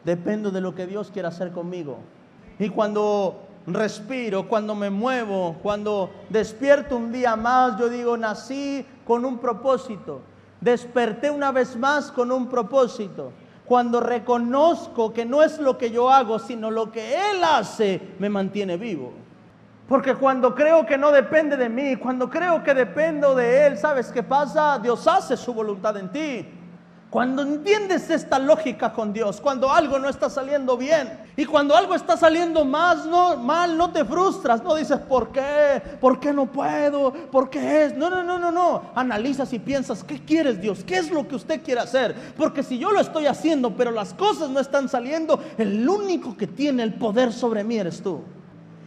Dependo 0.06 0.50
de 0.50 0.62
lo 0.62 0.74
que 0.74 0.88
Dios 0.88 1.12
quiera 1.12 1.28
hacer 1.28 1.52
conmigo. 1.52 2.00
Y 2.58 2.70
cuando 2.70 3.42
respiro, 3.68 4.48
cuando 4.48 4.74
me 4.76 4.90
muevo, 4.90 5.58
cuando 5.62 6.10
despierto 6.30 6.96
un 6.96 7.12
día 7.12 7.36
más, 7.36 7.78
yo 7.78 7.90
digo, 7.90 8.16
nací 8.16 8.86
con 9.06 9.26
un 9.26 9.40
propósito. 9.40 10.22
Desperté 10.62 11.30
una 11.30 11.52
vez 11.52 11.76
más 11.76 12.12
con 12.12 12.32
un 12.32 12.48
propósito 12.48 13.34
cuando 13.70 14.00
reconozco 14.00 15.14
que 15.14 15.26
no 15.26 15.44
es 15.44 15.60
lo 15.60 15.78
que 15.78 15.92
yo 15.92 16.10
hago, 16.10 16.40
sino 16.40 16.72
lo 16.72 16.92
que 16.92 17.14
Él 17.14 17.44
hace, 17.44 18.02
me 18.18 18.28
mantiene 18.28 18.78
vivo. 18.78 19.14
Porque 19.88 20.16
cuando 20.16 20.56
creo 20.56 20.88
que 20.88 20.98
no 20.98 21.12
depende 21.12 21.56
de 21.56 21.70
mí, 21.70 21.96
cuando 21.98 22.32
creo 22.32 22.64
que 22.64 22.74
dependo 22.74 23.36
de 23.36 23.68
Él, 23.68 23.78
¿sabes 23.78 24.12
qué 24.12 24.24
pasa? 24.24 24.80
Dios 24.80 25.08
hace 25.08 25.38
su 25.38 25.54
voluntad 25.54 25.96
en 25.98 26.12
ti. 26.12 26.48
Cuando 27.10 27.42
entiendes 27.42 28.08
esta 28.12 28.38
lógica 28.38 28.94
con 28.94 29.12
Dios, 29.12 29.42
cuando 29.42 29.72
algo 29.72 29.98
no 29.98 30.10
está 30.10 30.30
saliendo 30.30 30.78
bien 30.78 31.10
y 31.36 31.44
cuando 31.44 31.76
algo 31.76 31.96
está 31.96 32.16
saliendo 32.16 32.64
más 32.66 33.08
no, 33.08 33.36
mal, 33.36 33.76
no 33.76 33.92
te 33.92 34.06
frustras, 34.06 34.62
no 34.62 34.76
dices 34.76 35.00
por 35.00 35.32
qué, 35.32 35.82
por 36.00 36.20
qué 36.20 36.32
no 36.32 36.46
puedo, 36.46 37.12
por 37.32 37.50
qué 37.50 37.86
es. 37.86 37.98
No, 37.98 38.12
no, 38.12 38.22
no, 38.22 38.38
no, 38.38 38.52
no. 38.52 38.92
Analizas 38.94 39.52
y 39.54 39.58
piensas, 39.58 40.04
¿qué 40.04 40.24
quieres 40.24 40.62
Dios? 40.62 40.84
¿Qué 40.84 40.98
es 40.98 41.10
lo 41.10 41.28
que 41.28 41.34
usted 41.36 41.64
quiere 41.64 41.82
hacer? 41.82 42.14
Porque 42.38 42.62
si 42.62 42.78
yo 42.78 42.92
lo 42.92 43.00
estoy 43.00 43.26
haciendo, 43.26 43.76
pero 43.76 43.90
las 43.90 44.14
cosas 44.14 44.52
no 44.52 44.60
están 44.60 44.88
saliendo, 44.88 45.44
el 45.58 45.90
único 45.90 46.38
que 46.38 46.46
tiene 46.46 46.84
el 46.84 46.94
poder 46.94 47.34
sobre 47.34 47.64
mí 47.64 47.80
eres 47.80 48.04
tú. 48.04 48.22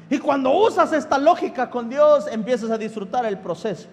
Y 0.08 0.18
cuando 0.18 0.52
usas 0.52 0.92
esta 0.92 1.18
lógica 1.18 1.70
con 1.70 1.88
Dios, 1.88 2.28
empiezas 2.30 2.70
a 2.70 2.78
disfrutar 2.78 3.26
el 3.26 3.38
proceso. 3.38 3.88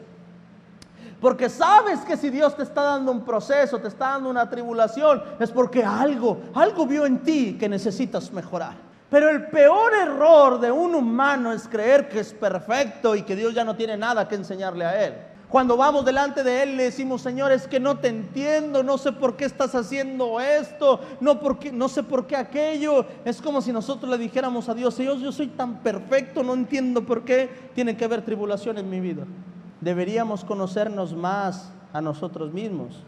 Porque 1.20 1.50
sabes 1.50 2.00
que 2.02 2.16
si 2.16 2.30
Dios 2.30 2.56
te 2.56 2.64
está 2.64 2.82
dando 2.82 3.12
un 3.12 3.26
proceso, 3.26 3.80
te 3.80 3.90
está 3.90 4.10
dando 4.10 4.30
una 4.30 4.50
tribulación, 4.50 5.22
es 5.40 5.52
porque 5.52 5.84
algo, 5.84 6.40
algo 6.54 6.86
vio 6.86 7.06
en 7.06 7.20
ti 7.20 7.58
que 7.60 7.68
necesitas 7.68 8.32
mejorar. 8.32 8.76
Pero 9.10 9.30
el 9.30 9.48
peor 9.48 9.94
error 9.94 10.60
de 10.60 10.72
un 10.72 10.96
humano 10.96 11.52
es 11.52 11.68
creer 11.68 12.08
que 12.08 12.20
es 12.20 12.34
perfecto 12.34 13.16
y 13.16 13.24
que 13.24 13.36
Dios 13.36 13.54
ya 13.54 13.66
no 13.66 13.76
tiene 13.76 13.98
nada 13.98 14.28
que 14.28 14.36
enseñarle 14.36 14.86
a 14.86 15.06
él. 15.06 15.14
Cuando 15.50 15.76
vamos 15.76 16.06
delante 16.06 16.44
de 16.44 16.62
Él 16.62 16.78
le 16.78 16.84
decimos, 16.84 17.24
Señor, 17.24 17.52
es 17.52 17.68
que 17.68 17.80
no 17.80 17.98
te 17.98 18.08
entiendo, 18.08 18.84
no 18.84 19.00
sé 19.00 19.12
por 19.12 19.36
qué 19.36 19.46
estás 19.46 19.74
haciendo 19.74 20.40
esto, 20.40 21.00
no, 21.20 21.40
no 21.74 21.90
sé 21.90 22.04
por 22.04 22.28
qué 22.28 22.36
aquello. 22.36 23.04
Es 23.26 23.42
como 23.42 23.60
si 23.60 23.74
nosotros 23.74 24.12
le 24.12 24.20
dijéramos 24.20 24.70
a 24.70 24.76
Dios, 24.76 24.94
Señor, 24.94 25.18
yo 25.18 25.32
soy 25.32 25.48
tan 25.48 25.80
perfecto, 25.80 26.44
no 26.44 26.54
entiendo 26.54 27.04
por 27.04 27.26
qué 27.26 27.50
tiene 27.74 27.98
que 27.98 28.06
haber 28.06 28.24
tribulación 28.24 28.78
en 28.78 28.92
mi 28.92 29.00
vida. 29.00 29.26
Deberíamos 29.82 30.44
conocernos 30.44 31.14
más 31.14 31.72
a 31.94 32.02
nosotros 32.02 32.54
mismos. 32.54 33.04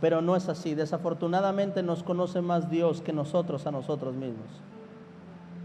Pero 0.00 0.22
no 0.22 0.36
es 0.36 0.48
así. 0.48 0.74
Desafortunadamente 0.74 1.82
nos 1.82 2.02
conoce 2.02 2.40
más 2.40 2.70
Dios 2.70 3.00
que 3.00 3.12
nosotros 3.12 3.66
a 3.66 3.70
nosotros 3.70 4.14
mismos. 4.14 4.48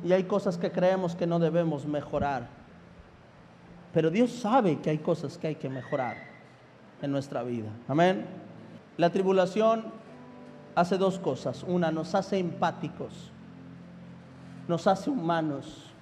Y 0.04 0.12
hay 0.12 0.24
cosas 0.26 0.58
que 0.58 0.72
creemos 0.72 1.15
que 1.15 1.28
no 1.28 1.39
debemos 1.39 1.86
mejorar. 1.86 2.48
Pero 3.94 4.10
Dios 4.12 4.32
sabe 4.32 4.80
que 4.80 4.89
hay 4.89 4.98
cosas 4.98 5.38
que 5.38 5.48
hay 5.48 5.56
que 5.56 5.70
mejorar 5.70 6.18
en 7.02 7.12
nuestra 7.12 7.44
vida. 7.44 7.70
Amén. 7.88 8.26
La 8.98 9.10
tribulación 9.10 9.86
hace 10.76 10.98
dos 10.98 11.18
cosas. 11.18 11.63
Una, 11.63 11.91
nos 11.91 12.13
hace 12.13 12.38
empáticos, 12.38 13.32
nos 14.68 14.86
hace 14.88 15.10
humanos, 15.10 15.94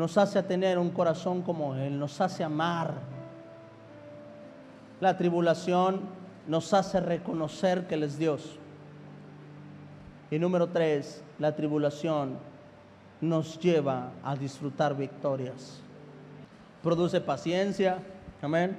nos 0.00 0.18
hace 0.18 0.42
tener 0.42 0.78
un 0.78 0.90
corazón 0.90 1.42
como 1.42 1.76
Él, 1.76 1.98
nos 1.98 2.20
hace 2.20 2.42
amar. 2.42 2.94
La 5.00 5.16
tribulación 5.16 6.00
nos 6.48 6.74
hace 6.74 6.98
reconocer 7.00 7.86
que 7.86 7.94
Él 7.94 8.02
es 8.02 8.18
Dios. 8.18 8.58
Y 10.30 10.38
número 10.40 10.68
tres, 10.68 11.22
la 11.38 11.54
tribulación 11.54 12.38
nos 13.20 13.60
lleva 13.60 14.10
a 14.24 14.34
disfrutar 14.34 14.96
victorias 14.96 15.82
produce 16.82 17.20
paciencia. 17.20 17.98
Amén. 18.42 18.76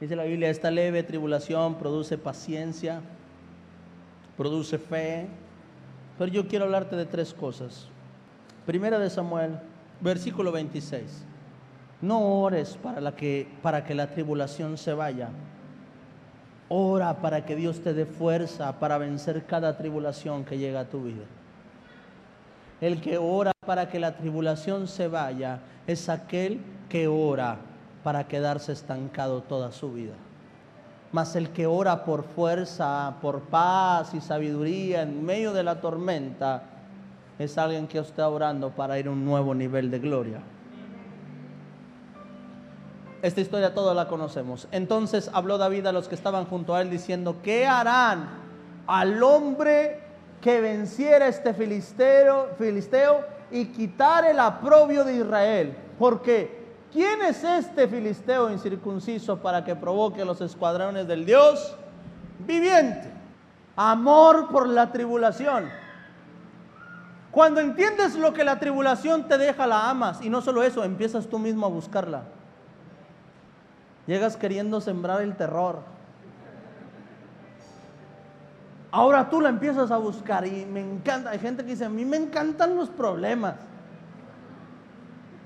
Dice 0.00 0.14
la 0.14 0.24
Biblia, 0.24 0.50
esta 0.50 0.70
leve 0.70 1.02
tribulación 1.02 1.76
produce 1.76 2.18
paciencia, 2.18 3.00
produce 4.36 4.78
fe. 4.78 5.26
Pero 6.18 6.30
yo 6.30 6.46
quiero 6.46 6.66
hablarte 6.66 6.96
de 6.96 7.06
tres 7.06 7.32
cosas. 7.34 7.88
Primera 8.66 8.98
de 8.98 9.10
Samuel, 9.10 9.58
versículo 10.00 10.52
26. 10.52 11.24
No 12.00 12.20
ores 12.40 12.78
para, 12.82 13.14
que, 13.16 13.48
para 13.62 13.84
que 13.84 13.94
la 13.94 14.08
tribulación 14.08 14.78
se 14.78 14.94
vaya. 14.94 15.30
Ora 16.68 17.20
para 17.20 17.44
que 17.44 17.56
Dios 17.56 17.80
te 17.80 17.94
dé 17.94 18.06
fuerza 18.06 18.78
para 18.78 18.98
vencer 18.98 19.44
cada 19.46 19.76
tribulación 19.76 20.44
que 20.44 20.58
llega 20.58 20.80
a 20.80 20.88
tu 20.88 21.02
vida. 21.02 21.24
El 22.80 23.00
que 23.00 23.18
ora 23.18 23.52
para 23.66 23.88
que 23.88 23.98
la 23.98 24.16
tribulación 24.16 24.86
se 24.86 25.08
vaya 25.08 25.60
es 25.86 26.08
aquel 26.08 26.60
que 26.88 27.08
ora 27.08 27.58
para 28.04 28.28
quedarse 28.28 28.72
estancado 28.72 29.42
toda 29.42 29.72
su 29.72 29.92
vida. 29.92 30.14
Mas 31.10 31.34
el 31.36 31.50
que 31.50 31.66
ora 31.66 32.04
por 32.04 32.22
fuerza, 32.22 33.16
por 33.20 33.40
paz 33.42 34.14
y 34.14 34.20
sabiduría 34.20 35.02
en 35.02 35.24
medio 35.24 35.52
de 35.52 35.64
la 35.64 35.80
tormenta, 35.80 36.62
es 37.38 37.58
alguien 37.58 37.86
que 37.86 37.98
está 37.98 38.28
orando 38.28 38.70
para 38.70 38.98
ir 38.98 39.06
a 39.06 39.10
un 39.10 39.24
nuevo 39.24 39.54
nivel 39.54 39.90
de 39.90 39.98
gloria. 39.98 40.40
Esta 43.22 43.40
historia 43.40 43.74
todos 43.74 43.94
la 43.96 44.08
conocemos. 44.08 44.68
Entonces 44.70 45.30
habló 45.32 45.58
David 45.58 45.86
a 45.86 45.92
los 45.92 46.08
que 46.08 46.14
estaban 46.14 46.46
junto 46.46 46.74
a 46.74 46.82
él 46.82 46.90
diciendo, 46.90 47.36
¿qué 47.42 47.66
harán 47.66 48.28
al 48.86 49.22
hombre 49.22 50.00
que 50.40 50.60
venciera 50.60 51.26
este 51.26 51.52
filisteo, 51.52 52.50
filisteo 52.58 53.24
y 53.50 53.66
quitar 53.66 54.24
el 54.24 54.38
aprobio 54.38 55.04
de 55.04 55.16
Israel? 55.16 55.76
Porque 55.98 56.58
¿Quién 56.92 57.20
es 57.20 57.44
este 57.44 57.86
filisteo 57.86 58.50
incircunciso 58.50 59.36
para 59.36 59.62
que 59.62 59.76
provoque 59.76 60.24
los 60.24 60.40
escuadrones 60.40 61.06
del 61.06 61.26
Dios 61.26 61.74
viviente? 62.46 63.12
Amor 63.76 64.48
por 64.48 64.66
la 64.66 64.90
tribulación. 64.90 65.68
Cuando 67.38 67.60
entiendes 67.60 68.16
lo 68.16 68.32
que 68.34 68.42
la 68.42 68.58
tribulación 68.58 69.28
te 69.28 69.38
deja, 69.38 69.64
la 69.64 69.88
amas. 69.88 70.20
Y 70.22 70.28
no 70.28 70.40
solo 70.40 70.64
eso, 70.64 70.82
empiezas 70.82 71.28
tú 71.28 71.38
mismo 71.38 71.66
a 71.66 71.68
buscarla. 71.68 72.24
Llegas 74.08 74.36
queriendo 74.36 74.80
sembrar 74.80 75.22
el 75.22 75.36
terror. 75.36 75.82
Ahora 78.90 79.30
tú 79.30 79.40
la 79.40 79.50
empiezas 79.50 79.92
a 79.92 79.98
buscar 79.98 80.48
y 80.48 80.66
me 80.66 80.80
encanta. 80.80 81.30
Hay 81.30 81.38
gente 81.38 81.62
que 81.62 81.70
dice, 81.70 81.84
a 81.84 81.88
mí 81.88 82.04
me 82.04 82.16
encantan 82.16 82.74
los 82.74 82.88
problemas. 82.90 83.54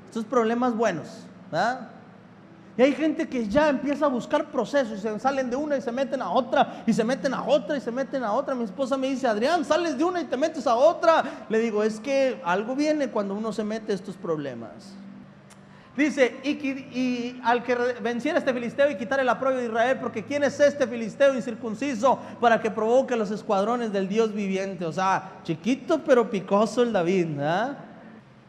Estos 0.07 0.24
problemas 0.24 0.74
buenos. 0.74 1.26
Y 2.77 2.83
hay 2.83 2.93
gente 2.95 3.29
que 3.29 3.47
ya 3.49 3.69
empieza 3.69 4.07
a 4.07 4.09
buscar 4.09 4.47
procesos 4.51 4.99
y 4.99 5.03
se 5.03 5.19
salen 5.19 5.51
de 5.51 5.57
una 5.57 5.77
y 5.77 5.83
se 5.83 5.93
meten 5.93 6.23
a 6.23 6.31
otra 6.31 6.83
y 6.87 6.93
se 6.93 7.05
meten 7.05 7.35
a 7.35 7.45
otra 7.45 7.77
y 7.77 7.81
se 7.81 7.91
meten 7.91 8.25
a 8.25 8.33
otra. 8.33 8.55
Mi 8.55 8.65
esposa 8.65 8.97
me 8.97 9.09
dice, 9.09 9.27
Adrián, 9.27 9.65
sales 9.65 9.99
de 9.99 10.05
una 10.05 10.23
y 10.23 10.25
te 10.25 10.39
metes 10.39 10.67
a 10.67 10.75
otra. 10.75 11.45
Le 11.51 11.59
digo, 11.59 11.83
es 11.83 12.01
que 12.01 12.41
algo 12.45 12.75
viene 12.75 13.09
cuando 13.09 13.35
uno 13.35 13.53
se 13.53 13.63
mete 13.63 13.93
a 13.93 13.95
estos 13.95 14.17
problemas. 14.17 14.95
Dice, 15.95 16.41
y, 16.43 17.39
al 17.45 17.63
que 17.63 17.75
venciera 17.75 18.39
este 18.39 18.55
filisteo 18.55 18.91
y 18.91 18.97
quitar 18.97 19.21
el 19.21 19.29
apoyo 19.29 19.59
de 19.59 19.67
Israel, 19.67 19.99
porque 20.01 20.25
¿quién 20.25 20.43
es 20.43 20.59
este 20.59 20.87
filisteo 20.87 21.35
incircunciso 21.35 22.19
para 22.41 22.63
que 22.63 22.71
provoque 22.71 23.15
los 23.15 23.31
escuadrones 23.31 23.93
del 23.93 24.09
Dios 24.09 24.33
viviente? 24.33 24.87
O 24.87 24.93
sea, 24.93 25.41
chiquito 25.45 26.03
pero 26.03 26.31
picoso 26.31 26.83
el 26.83 26.95
David, 26.95 27.39
¿ah? 27.41 27.77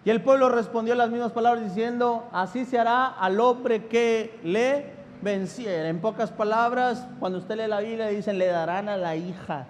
Y 0.06 0.10
el 0.10 0.22
pueblo 0.22 0.50
respondió 0.50 0.96
las 0.96 1.10
mismas 1.10 1.32
palabras 1.32 1.63
diciendo, 1.63 2.28
así 2.34 2.66
se 2.66 2.78
hará 2.78 3.08
al 3.08 3.39
hombre 3.39 3.86
que 3.88 4.38
le 4.44 4.92
venciera. 5.22 5.88
En 5.88 6.02
pocas 6.02 6.32
palabras, 6.32 7.08
cuando 7.20 7.39
usted 7.39 7.56
lee 7.56 7.68
la 7.68 7.80
Biblia, 7.80 8.08
dicen, 8.08 8.38
le 8.38 8.48
darán 8.48 8.89
a 8.89 8.98
la 8.98 9.16
hija 9.16 9.66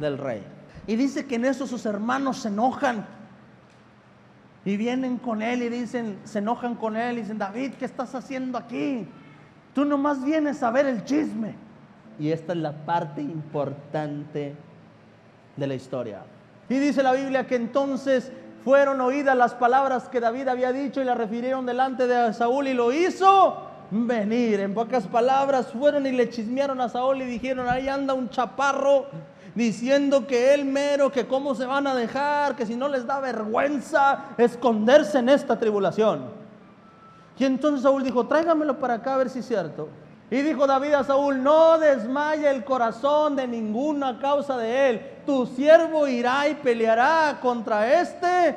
del 0.00 0.18
rey. 0.18 0.42
Y 0.86 0.96
dice 0.96 1.26
que 1.26 1.36
en 1.36 1.44
eso 1.44 1.66
sus 1.66 1.86
hermanos 1.86 2.38
se 2.38 2.48
enojan. 2.48 3.06
Y 4.64 4.76
vienen 4.76 5.18
con 5.18 5.42
él 5.42 5.62
y 5.62 5.68
dicen, 5.68 6.18
se 6.24 6.40
enojan 6.40 6.74
con 6.74 6.96
él 6.96 7.18
y 7.18 7.20
dicen, 7.22 7.38
David, 7.38 7.74
¿qué 7.78 7.84
estás 7.84 8.14
haciendo 8.14 8.58
aquí? 8.58 9.06
Tú 9.74 9.84
nomás 9.84 10.24
vienes 10.24 10.62
a 10.62 10.70
ver 10.72 10.86
el 10.86 11.04
chisme. 11.04 11.54
Y 12.18 12.32
esta 12.32 12.52
es 12.52 12.58
la 12.58 12.72
parte 12.72 13.20
importante 13.20 14.56
de 15.56 15.66
la 15.66 15.74
historia. 15.74 16.22
Y 16.68 16.78
dice 16.78 17.02
la 17.02 17.12
Biblia 17.12 17.46
que 17.46 17.54
entonces 17.54 18.32
fueron 18.64 19.00
oídas 19.00 19.36
las 19.36 19.54
palabras 19.54 20.08
que 20.08 20.20
David 20.20 20.48
había 20.48 20.72
dicho 20.72 21.00
y 21.00 21.04
la 21.04 21.14
refirieron 21.14 21.66
delante 21.66 22.06
de 22.06 22.32
Saúl 22.34 22.68
y 22.68 22.74
lo 22.74 22.92
hizo 22.92 23.68
venir. 23.90 24.60
En 24.60 24.74
pocas 24.74 25.06
palabras, 25.06 25.72
fueron 25.72 26.06
y 26.06 26.12
le 26.12 26.28
chismearon 26.28 26.80
a 26.80 26.88
Saúl 26.88 27.22
y 27.22 27.26
dijeron, 27.26 27.68
ahí 27.68 27.88
anda 27.88 28.14
un 28.14 28.28
chaparro 28.28 29.06
diciendo 29.54 30.26
que 30.26 30.54
él 30.54 30.64
mero, 30.64 31.10
que 31.10 31.26
cómo 31.26 31.54
se 31.54 31.66
van 31.66 31.86
a 31.86 31.94
dejar, 31.94 32.54
que 32.54 32.66
si 32.66 32.76
no 32.76 32.88
les 32.88 33.06
da 33.06 33.20
vergüenza 33.20 34.26
esconderse 34.36 35.18
en 35.18 35.28
esta 35.28 35.58
tribulación. 35.58 36.26
Y 37.38 37.44
entonces 37.44 37.82
Saúl 37.82 38.02
dijo, 38.02 38.26
tráigamelo 38.26 38.78
para 38.78 38.94
acá 38.94 39.14
a 39.14 39.18
ver 39.18 39.30
si 39.30 39.40
es 39.40 39.46
cierto. 39.46 39.88
Y 40.30 40.42
dijo 40.42 40.66
David 40.66 40.92
a 40.94 41.04
Saúl, 41.04 41.42
no 41.42 41.78
desmaya 41.78 42.50
el 42.50 42.64
corazón 42.64 43.36
de 43.36 43.46
ninguna 43.46 44.18
causa 44.18 44.58
de 44.58 44.90
él. 44.90 45.17
Tu 45.28 45.44
siervo 45.44 46.08
irá 46.08 46.48
y 46.48 46.54
peleará 46.54 47.38
contra 47.42 48.00
este 48.00 48.56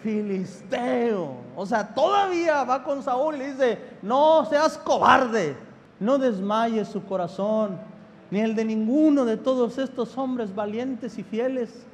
filisteo. 0.00 1.38
O 1.56 1.66
sea, 1.66 1.92
todavía 1.92 2.62
va 2.62 2.84
con 2.84 3.02
Saúl 3.02 3.34
y 3.34 3.46
dice, 3.46 3.80
no 4.00 4.44
seas 4.44 4.78
cobarde, 4.78 5.56
no 5.98 6.16
desmayes 6.16 6.86
su 6.86 7.04
corazón, 7.04 7.80
ni 8.30 8.38
el 8.38 8.54
de 8.54 8.64
ninguno 8.64 9.24
de 9.24 9.36
todos 9.36 9.76
estos 9.76 10.16
hombres 10.16 10.54
valientes 10.54 11.18
y 11.18 11.24
fieles. 11.24 11.84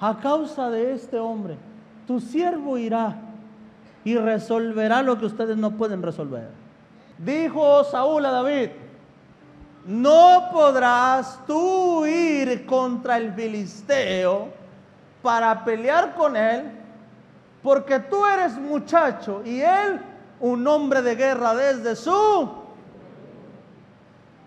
A 0.00 0.18
causa 0.20 0.70
de 0.70 0.94
este 0.94 1.18
hombre, 1.18 1.58
tu 2.06 2.20
siervo 2.20 2.78
irá 2.78 3.14
y 4.06 4.16
resolverá 4.16 5.02
lo 5.02 5.18
que 5.18 5.26
ustedes 5.26 5.58
no 5.58 5.72
pueden 5.72 6.00
resolver. 6.00 6.48
Dijo 7.18 7.84
Saúl 7.84 8.24
a 8.24 8.30
David, 8.30 8.70
no 9.84 10.48
podrás 10.52 11.38
tú 11.46 12.06
ir 12.06 12.64
contra 12.64 13.18
el 13.18 13.32
filisteo 13.34 14.48
para 15.22 15.64
pelear 15.64 16.14
con 16.14 16.36
él, 16.36 16.70
porque 17.62 17.98
tú 17.98 18.24
eres 18.26 18.54
muchacho 18.58 19.42
y 19.44 19.60
él 19.60 20.00
un 20.40 20.66
hombre 20.66 21.02
de 21.02 21.14
guerra 21.14 21.54
desde 21.54 21.96
su... 21.96 22.64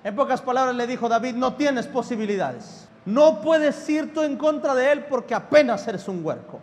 En 0.04 0.16
pocas 0.16 0.42
palabras 0.42 0.76
le 0.76 0.88
dijo 0.88 1.10
David, 1.10 1.36
no 1.36 1.56
tienes 1.56 1.86
posibilidades. 1.88 2.88
No 3.06 3.42
puedes 3.42 3.88
ir 3.90 4.14
tú 4.14 4.22
en 4.22 4.38
contra 4.38 4.74
de 4.74 4.92
él 4.92 5.06
porque 5.10 5.34
apenas 5.34 5.88
eres 5.88 6.08
un 6.08 6.24
huerco. 6.24 6.60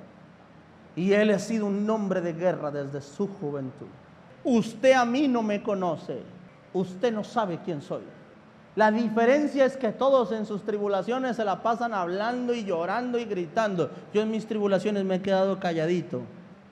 Y 0.97 1.13
él 1.13 1.31
ha 1.31 1.39
sido 1.39 1.67
un 1.67 1.89
hombre 1.91 2.21
de 2.21 2.33
guerra 2.33 2.71
desde 2.71 3.01
su 3.01 3.27
juventud. 3.27 3.87
Usted 4.45 4.93
a 4.93 5.05
mí 5.05 5.27
no 5.29 5.43
me 5.43 5.63
conoce. 5.63 6.23
Usted 6.73 7.13
no 7.13 7.25
sabe 7.25 7.59
quién 7.65 7.83
soy. 7.83 8.03
La 8.77 8.91
diferencia 8.91 9.65
es 9.65 9.77
que 9.77 9.93
todos 9.93 10.33
en 10.33 10.47
sus 10.47 10.65
tribulaciones 10.65 11.37
se 11.37 11.45
la 11.45 11.63
pasan 11.63 11.95
hablando 11.95 12.53
y 12.53 12.65
llorando 12.65 13.19
y 13.19 13.25
gritando. 13.25 13.91
Yo 14.13 14.23
en 14.23 14.33
mis 14.33 14.47
tribulaciones 14.47 15.05
me 15.05 15.17
he 15.17 15.23
quedado 15.23 15.61
calladito 15.61 16.23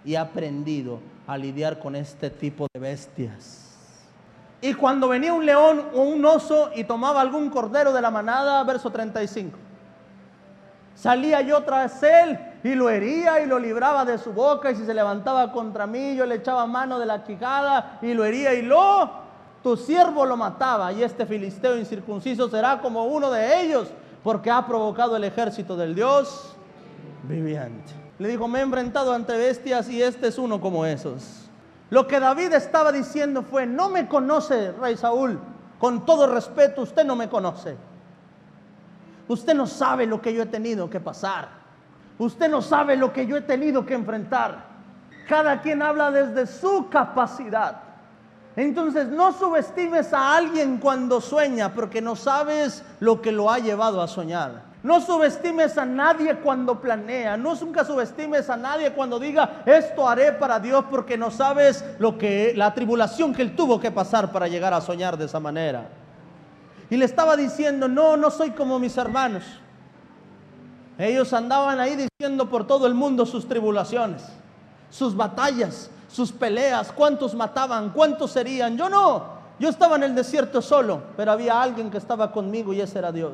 y 0.04 0.14
he 0.14 0.18
aprendido 0.18 0.98
a 1.28 1.38
lidiar 1.38 1.78
con 1.78 1.94
este 1.94 2.28
tipo 2.28 2.66
de 2.74 2.80
bestias. 2.80 3.68
Y 4.60 4.74
cuando 4.74 5.08
venía 5.08 5.32
un 5.32 5.46
león 5.46 5.86
o 5.94 6.02
un 6.02 6.24
oso 6.24 6.70
y 6.74 6.84
tomaba 6.84 7.20
algún 7.20 7.50
cordero 7.50 7.92
de 7.92 8.00
la 8.00 8.10
manada, 8.10 8.64
verso 8.64 8.90
35, 8.90 9.56
salía 10.96 11.40
yo 11.40 11.62
tras 11.62 12.02
él 12.02 12.38
y 12.64 12.74
lo 12.74 12.90
hería 12.90 13.40
y 13.40 13.46
lo 13.46 13.60
libraba 13.60 14.04
de 14.04 14.18
su 14.18 14.32
boca 14.32 14.72
y 14.72 14.76
si 14.76 14.84
se 14.84 14.94
levantaba 14.94 15.52
contra 15.52 15.86
mí 15.86 16.14
yo 16.14 16.26
le 16.26 16.36
echaba 16.36 16.66
mano 16.66 16.98
de 17.00 17.06
la 17.06 17.24
quijada 17.24 17.98
y 18.02 18.14
lo 18.14 18.24
hería 18.24 18.54
y 18.54 18.62
lo 18.62 19.21
tu 19.62 19.76
siervo 19.76 20.26
lo 20.26 20.36
mataba 20.36 20.92
y 20.92 21.02
este 21.02 21.24
filisteo 21.24 21.76
incircunciso 21.76 22.48
será 22.48 22.80
como 22.80 23.04
uno 23.04 23.30
de 23.30 23.62
ellos 23.62 23.88
porque 24.22 24.50
ha 24.50 24.66
provocado 24.66 25.16
el 25.16 25.24
ejército 25.24 25.76
del 25.76 25.94
Dios 25.94 26.56
viviente. 27.24 27.92
Le 28.18 28.28
dijo, 28.28 28.48
me 28.48 28.58
he 28.58 28.62
enfrentado 28.62 29.12
ante 29.12 29.36
bestias 29.36 29.88
y 29.88 30.02
este 30.02 30.28
es 30.28 30.38
uno 30.38 30.60
como 30.60 30.84
esos. 30.84 31.48
Lo 31.90 32.06
que 32.06 32.20
David 32.20 32.52
estaba 32.52 32.92
diciendo 32.92 33.42
fue, 33.42 33.66
no 33.66 33.88
me 33.88 34.08
conoce, 34.08 34.72
rey 34.72 34.96
Saúl, 34.96 35.38
con 35.78 36.06
todo 36.06 36.26
respeto, 36.26 36.82
usted 36.82 37.04
no 37.04 37.16
me 37.16 37.28
conoce. 37.28 37.76
Usted 39.28 39.54
no 39.54 39.66
sabe 39.66 40.06
lo 40.06 40.20
que 40.20 40.32
yo 40.32 40.42
he 40.42 40.46
tenido 40.46 40.88
que 40.88 41.00
pasar. 41.00 41.48
Usted 42.18 42.48
no 42.50 42.62
sabe 42.62 42.96
lo 42.96 43.12
que 43.12 43.26
yo 43.26 43.36
he 43.36 43.40
tenido 43.40 43.84
que 43.84 43.94
enfrentar. 43.94 44.64
Cada 45.28 45.60
quien 45.60 45.82
habla 45.82 46.10
desde 46.10 46.46
su 46.46 46.88
capacidad. 46.88 47.91
Entonces 48.56 49.08
no 49.08 49.32
subestimes 49.32 50.12
a 50.12 50.36
alguien 50.36 50.78
cuando 50.78 51.20
sueña 51.20 51.72
porque 51.72 52.02
no 52.02 52.16
sabes 52.16 52.84
lo 53.00 53.22
que 53.22 53.32
lo 53.32 53.50
ha 53.50 53.58
llevado 53.58 54.02
a 54.02 54.08
soñar. 54.08 54.72
No 54.82 55.00
subestimes 55.00 55.78
a 55.78 55.86
nadie 55.86 56.36
cuando 56.38 56.80
planea. 56.80 57.36
No 57.36 57.54
nunca 57.54 57.84
subestimes 57.84 58.50
a 58.50 58.56
nadie 58.56 58.92
cuando 58.92 59.18
diga 59.18 59.62
esto 59.64 60.08
haré 60.08 60.32
para 60.32 60.58
Dios 60.58 60.84
porque 60.90 61.16
no 61.16 61.30
sabes 61.30 61.84
lo 61.98 62.18
que 62.18 62.52
la 62.56 62.74
tribulación 62.74 63.32
que 63.32 63.42
él 63.42 63.54
tuvo 63.54 63.80
que 63.80 63.90
pasar 63.90 64.32
para 64.32 64.48
llegar 64.48 64.74
a 64.74 64.80
soñar 64.80 65.16
de 65.16 65.26
esa 65.26 65.38
manera. 65.38 65.88
Y 66.90 66.96
le 66.96 67.04
estaba 67.04 67.36
diciendo, 67.36 67.88
"No, 67.88 68.16
no 68.16 68.30
soy 68.30 68.50
como 68.50 68.78
mis 68.78 68.96
hermanos." 68.98 69.44
Ellos 70.98 71.32
andaban 71.32 71.80
ahí 71.80 71.96
diciendo 71.96 72.48
por 72.50 72.66
todo 72.66 72.86
el 72.86 72.94
mundo 72.94 73.24
sus 73.24 73.48
tribulaciones, 73.48 74.24
sus 74.90 75.16
batallas, 75.16 75.90
sus 76.12 76.30
peleas, 76.30 76.92
cuántos 76.92 77.34
mataban, 77.34 77.90
cuántos 77.90 78.32
serían. 78.32 78.76
Yo 78.76 78.88
no, 78.90 79.24
yo 79.58 79.70
estaba 79.70 79.96
en 79.96 80.02
el 80.02 80.14
desierto 80.14 80.60
solo, 80.60 81.02
pero 81.16 81.32
había 81.32 81.60
alguien 81.60 81.90
que 81.90 81.96
estaba 81.98 82.30
conmigo 82.30 82.72
y 82.74 82.80
ese 82.82 82.98
era 82.98 83.10
Dios. 83.10 83.32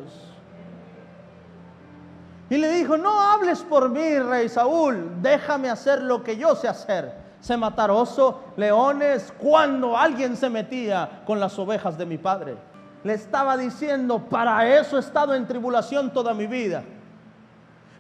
Y 2.48 2.56
le 2.56 2.70
dijo, 2.70 2.96
no 2.96 3.20
hables 3.20 3.60
por 3.62 3.90
mí, 3.90 4.18
rey 4.20 4.48
Saúl, 4.48 5.20
déjame 5.20 5.68
hacer 5.68 6.00
lo 6.02 6.22
que 6.22 6.36
yo 6.36 6.54
sé 6.54 6.68
hacer. 6.68 7.28
Sé 7.40 7.56
matar 7.56 7.90
oso, 7.90 8.40
leones, 8.56 9.32
cuando 9.38 9.96
alguien 9.96 10.36
se 10.36 10.48
metía 10.48 11.22
con 11.26 11.38
las 11.38 11.58
ovejas 11.58 11.98
de 11.98 12.06
mi 12.06 12.16
padre. 12.16 12.56
Le 13.04 13.14
estaba 13.14 13.56
diciendo, 13.56 14.18
para 14.18 14.66
eso 14.78 14.96
he 14.96 15.00
estado 15.00 15.34
en 15.34 15.46
tribulación 15.46 16.12
toda 16.12 16.32
mi 16.32 16.46
vida. 16.46 16.82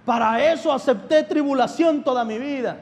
Para 0.04 0.42
eso 0.52 0.72
acepté 0.72 1.22
tribulación 1.24 2.02
toda 2.02 2.24
mi 2.24 2.38
vida. 2.38 2.78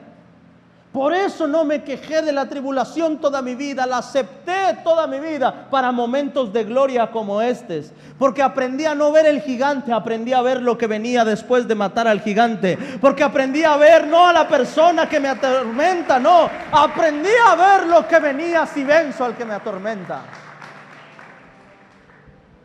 Por 0.91 1.13
eso 1.13 1.47
no 1.47 1.65
me 1.65 1.83
quejé 1.83 2.21
de 2.21 2.31
la 2.31 2.47
tribulación 2.47 3.17
toda 3.19 3.41
mi 3.41 3.55
vida, 3.55 3.85
la 3.85 3.97
acepté 3.97 4.79
toda 4.83 5.05
mi 5.05 5.19
vida 5.19 5.67
para 5.69 5.91
momentos 5.91 6.51
de 6.53 6.63
gloria 6.63 7.11
como 7.11 7.41
estos. 7.41 7.91
Porque 8.17 8.41
aprendí 8.41 8.85
a 8.85 8.95
no 8.95 9.11
ver 9.11 9.25
el 9.25 9.41
gigante, 9.41 9.91
aprendí 9.91 10.33
a 10.33 10.41
ver 10.41 10.61
lo 10.61 10.77
que 10.77 10.87
venía 10.87 11.25
después 11.25 11.67
de 11.67 11.75
matar 11.75 12.07
al 12.07 12.21
gigante. 12.21 12.77
Porque 12.99 13.23
aprendí 13.23 13.63
a 13.63 13.75
ver 13.75 14.07
no 14.07 14.27
a 14.27 14.33
la 14.33 14.47
persona 14.47 15.07
que 15.07 15.19
me 15.19 15.27
atormenta, 15.27 16.19
no, 16.19 16.49
aprendí 16.71 17.29
a 17.47 17.55
ver 17.55 17.87
lo 17.87 18.07
que 18.07 18.19
venía 18.19 18.65
si 18.65 18.83
venzo 18.83 19.25
al 19.25 19.35
que 19.35 19.45
me 19.45 19.53
atormenta. 19.53 20.21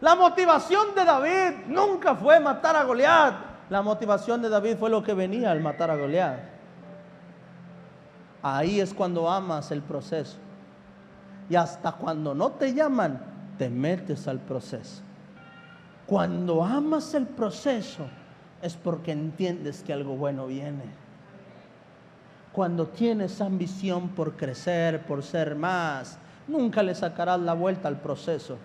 La 0.00 0.14
motivación 0.14 0.94
de 0.94 1.04
David 1.04 1.66
nunca 1.66 2.14
fue 2.14 2.40
matar 2.40 2.76
a 2.76 2.85
Goliat. 2.85 3.35
La 3.68 3.82
motivación 3.82 4.40
de 4.40 4.48
David 4.48 4.76
fue 4.78 4.90
lo 4.90 5.02
que 5.02 5.12
venía 5.12 5.50
al 5.50 5.61
matar 5.61 5.90
a 5.90 5.96
Goliat. 5.96 6.52
Ahí 8.42 8.81
es 8.81 8.92
cuando 8.92 9.31
amas 9.31 9.70
el 9.70 9.83
proceso. 9.83 10.37
Y 11.48 11.55
hasta 11.55 11.92
cuando 11.92 12.35
no 12.35 12.50
te 12.52 12.74
llaman, 12.74 13.20
te 13.57 13.68
metes 13.68 14.26
al 14.26 14.40
proceso. 14.40 15.02
Cuando 16.07 16.64
amas 16.64 17.14
el 17.14 17.26
proceso 17.26 18.07
es 18.61 18.74
porque 18.74 19.12
entiendes 19.12 19.83
que 19.83 19.92
algo 19.92 20.16
bueno 20.16 20.46
viene. 20.46 21.02
Cuando 22.52 22.88
tienes 22.88 23.40
ambición 23.40 24.09
por 24.11 24.37
crecer, 24.37 25.07
por 25.07 25.22
ser 25.22 25.55
más, 25.55 26.18
nunca 26.48 26.83
le 26.83 26.94
sacarás 26.94 27.40
la 27.40 27.55
vuelta 27.55 27.88
al 27.88 28.00
proceso. 28.00 28.59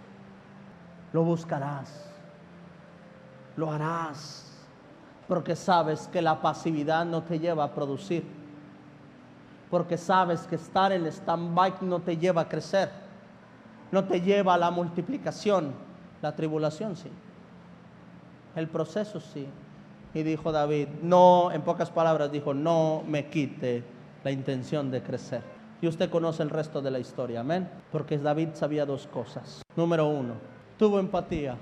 Lo 1.13 1.23
buscarás. 1.23 2.09
Lo 3.55 3.71
harás. 3.71 4.45
Porque 5.27 5.55
sabes 5.55 6.07
que 6.11 6.21
la 6.21 6.41
pasividad 6.41 7.05
no 7.05 7.23
te 7.23 7.39
lleva 7.39 7.63
a 7.63 7.73
producir 7.73 8.36
porque 9.69 9.97
sabes 9.97 10.41
que 10.47 10.55
estar 10.55 10.91
en 10.91 11.05
stand-by 11.05 11.75
no 11.81 11.99
te 11.99 12.17
lleva 12.17 12.41
a 12.41 12.49
crecer, 12.49 12.89
no 13.91 14.05
te 14.05 14.21
lleva 14.21 14.53
a 14.53 14.57
la 14.57 14.71
multiplicación, 14.71 15.73
la 16.21 16.35
tribulación 16.35 16.95
sí, 16.95 17.11
el 18.55 18.67
proceso 18.67 19.19
sí. 19.19 19.47
Y 20.13 20.23
dijo 20.23 20.51
David, 20.51 20.87
no, 21.03 21.51
en 21.51 21.61
pocas 21.61 21.91
palabras 21.91 22.31
dijo, 22.31 22.53
no 22.53 23.03
me 23.07 23.27
quite 23.27 23.83
la 24.23 24.31
intención 24.31 24.89
de 24.89 25.03
crecer. 25.03 25.41
Y 25.79 25.87
usted 25.87 26.09
conoce 26.09 26.41
el 26.41 26.49
resto 26.49 26.81
de 26.81 26.89
la 26.89 26.97
historia, 26.97 27.41
amén. 27.41 27.69
Porque 27.91 28.17
David 28.17 28.49
sabía 28.53 28.85
dos 28.85 29.05
cosas. 29.05 29.61
Número 29.75 30.07
uno, 30.07 30.33
tuvo 30.79 30.99
empatía. 30.99 31.55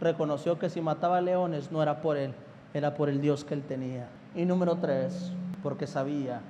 Reconoció 0.00 0.56
que 0.58 0.70
si 0.70 0.80
mataba 0.80 1.20
leones 1.20 1.72
no 1.72 1.82
era 1.82 2.00
por 2.00 2.16
él, 2.16 2.32
era 2.74 2.94
por 2.94 3.08
el 3.08 3.20
Dios 3.20 3.44
que 3.44 3.54
él 3.54 3.62
tenía. 3.62 4.08
Y 4.36 4.44
número 4.44 4.76
tres, 4.76 5.32
porque 5.62 5.88
sabía 5.88 6.42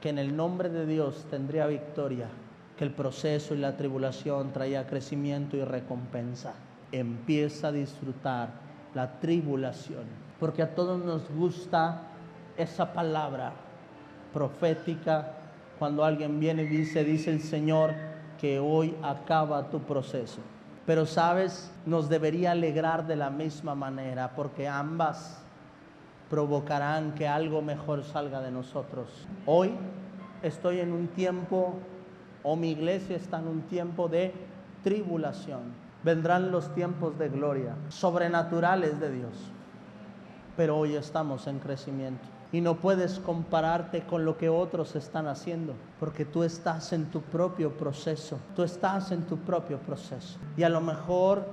que 0.00 0.08
en 0.10 0.18
el 0.18 0.36
nombre 0.36 0.68
de 0.68 0.86
Dios 0.86 1.26
tendría 1.30 1.66
victoria, 1.66 2.28
que 2.76 2.84
el 2.84 2.92
proceso 2.92 3.54
y 3.54 3.58
la 3.58 3.76
tribulación 3.76 4.52
traía 4.52 4.86
crecimiento 4.86 5.56
y 5.56 5.64
recompensa. 5.64 6.54
Empieza 6.92 7.68
a 7.68 7.72
disfrutar 7.72 8.50
la 8.94 9.18
tribulación, 9.18 10.04
porque 10.38 10.62
a 10.62 10.74
todos 10.74 11.04
nos 11.04 11.28
gusta 11.30 12.02
esa 12.56 12.92
palabra 12.92 13.52
profética 14.32 15.34
cuando 15.78 16.04
alguien 16.04 16.38
viene 16.40 16.64
y 16.64 16.68
dice, 16.68 17.04
dice 17.04 17.30
el 17.30 17.40
Señor, 17.40 17.94
que 18.40 18.58
hoy 18.58 18.94
acaba 19.02 19.70
tu 19.70 19.80
proceso. 19.80 20.40
Pero 20.86 21.04
sabes, 21.06 21.70
nos 21.84 22.08
debería 22.08 22.52
alegrar 22.52 23.06
de 23.06 23.16
la 23.16 23.30
misma 23.30 23.74
manera, 23.74 24.32
porque 24.34 24.68
ambas 24.68 25.42
provocarán 26.30 27.14
que 27.14 27.26
algo 27.26 27.62
mejor 27.62 28.04
salga 28.04 28.40
de 28.40 28.50
nosotros. 28.50 29.08
Hoy 29.46 29.72
estoy 30.42 30.80
en 30.80 30.92
un 30.92 31.08
tiempo, 31.08 31.74
o 32.42 32.56
mi 32.56 32.70
iglesia 32.70 33.16
está 33.16 33.38
en 33.38 33.48
un 33.48 33.62
tiempo 33.62 34.08
de 34.08 34.32
tribulación. 34.82 35.60
Vendrán 36.04 36.52
los 36.52 36.72
tiempos 36.74 37.18
de 37.18 37.28
gloria, 37.28 37.74
sobrenaturales 37.88 39.00
de 39.00 39.10
Dios. 39.10 39.32
Pero 40.56 40.76
hoy 40.76 40.94
estamos 40.94 41.46
en 41.46 41.58
crecimiento. 41.58 42.28
Y 42.50 42.62
no 42.62 42.76
puedes 42.76 43.18
compararte 43.18 44.02
con 44.02 44.24
lo 44.24 44.38
que 44.38 44.48
otros 44.48 44.96
están 44.96 45.26
haciendo, 45.26 45.74
porque 46.00 46.24
tú 46.24 46.44
estás 46.44 46.94
en 46.94 47.06
tu 47.06 47.20
propio 47.20 47.76
proceso, 47.76 48.38
tú 48.56 48.62
estás 48.62 49.12
en 49.12 49.24
tu 49.24 49.36
propio 49.36 49.78
proceso. 49.78 50.38
Y 50.56 50.62
a 50.62 50.70
lo 50.70 50.80
mejor 50.80 51.46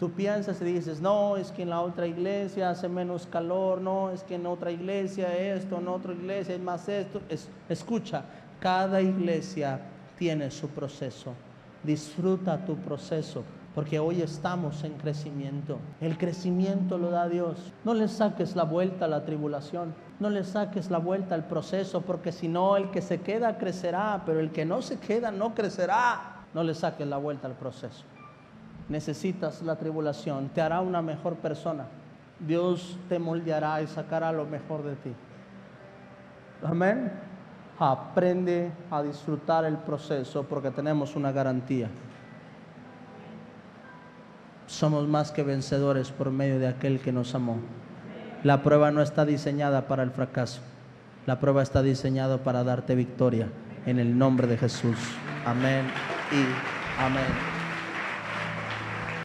Tú 0.00 0.10
piensas 0.10 0.62
y 0.62 0.64
dices, 0.64 1.02
no, 1.02 1.36
es 1.36 1.52
que 1.52 1.60
en 1.60 1.68
la 1.68 1.82
otra 1.82 2.06
iglesia 2.06 2.70
hace 2.70 2.88
menos 2.88 3.26
calor, 3.26 3.82
no, 3.82 4.08
es 4.08 4.22
que 4.22 4.36
en 4.36 4.46
otra 4.46 4.70
iglesia 4.70 5.36
esto, 5.36 5.76
en 5.76 5.88
otra 5.88 6.14
iglesia 6.14 6.54
es 6.54 6.60
más 6.62 6.88
esto. 6.88 7.20
escucha, 7.68 8.24
cada 8.60 9.02
iglesia 9.02 9.78
tiene 10.16 10.50
su 10.50 10.68
proceso. 10.68 11.34
Disfruta 11.82 12.64
tu 12.64 12.76
proceso, 12.76 13.44
porque 13.74 13.98
hoy 13.98 14.22
estamos 14.22 14.84
en 14.84 14.94
crecimiento. 14.94 15.76
El 16.00 16.16
crecimiento 16.16 16.96
lo 16.96 17.10
da 17.10 17.28
Dios. 17.28 17.58
No 17.84 17.92
le 17.92 18.08
saques 18.08 18.56
la 18.56 18.64
vuelta 18.64 19.04
a 19.04 19.08
la 19.08 19.26
tribulación, 19.26 19.94
no 20.18 20.30
le 20.30 20.44
saques 20.44 20.90
la 20.90 20.96
vuelta 20.96 21.34
al 21.34 21.46
proceso, 21.46 22.00
porque 22.00 22.32
si 22.32 22.48
no, 22.48 22.78
el 22.78 22.90
que 22.90 23.02
se 23.02 23.20
queda 23.20 23.58
crecerá, 23.58 24.22
pero 24.24 24.40
el 24.40 24.50
que 24.50 24.64
no 24.64 24.80
se 24.80 24.98
queda 24.98 25.30
no 25.30 25.54
crecerá. 25.54 26.46
No 26.54 26.64
le 26.64 26.74
saques 26.74 27.06
la 27.06 27.18
vuelta 27.18 27.48
al 27.48 27.54
proceso 27.54 28.02
necesitas 28.90 29.62
la 29.62 29.76
tribulación, 29.76 30.48
te 30.48 30.60
hará 30.60 30.80
una 30.80 31.00
mejor 31.00 31.36
persona. 31.36 31.86
Dios 32.40 32.98
te 33.08 33.18
moldeará 33.18 33.80
y 33.80 33.86
sacará 33.86 34.32
lo 34.32 34.44
mejor 34.44 34.82
de 34.82 34.96
ti. 34.96 35.12
Amén. 36.62 37.12
Aprende 37.78 38.72
a 38.90 39.02
disfrutar 39.02 39.64
el 39.64 39.76
proceso 39.76 40.42
porque 40.42 40.70
tenemos 40.70 41.16
una 41.16 41.32
garantía. 41.32 41.88
Somos 44.66 45.06
más 45.06 45.30
que 45.30 45.42
vencedores 45.42 46.10
por 46.10 46.30
medio 46.30 46.58
de 46.58 46.68
aquel 46.68 47.00
que 47.00 47.12
nos 47.12 47.34
amó. 47.34 47.58
La 48.42 48.62
prueba 48.62 48.90
no 48.90 49.02
está 49.02 49.24
diseñada 49.24 49.86
para 49.86 50.02
el 50.02 50.10
fracaso. 50.10 50.62
La 51.26 51.38
prueba 51.38 51.62
está 51.62 51.82
diseñada 51.82 52.38
para 52.38 52.64
darte 52.64 52.94
victoria 52.94 53.48
en 53.86 53.98
el 53.98 54.18
nombre 54.18 54.46
de 54.46 54.58
Jesús. 54.58 54.96
Amén 55.46 55.86
y 56.32 57.02
amén. 57.02 57.59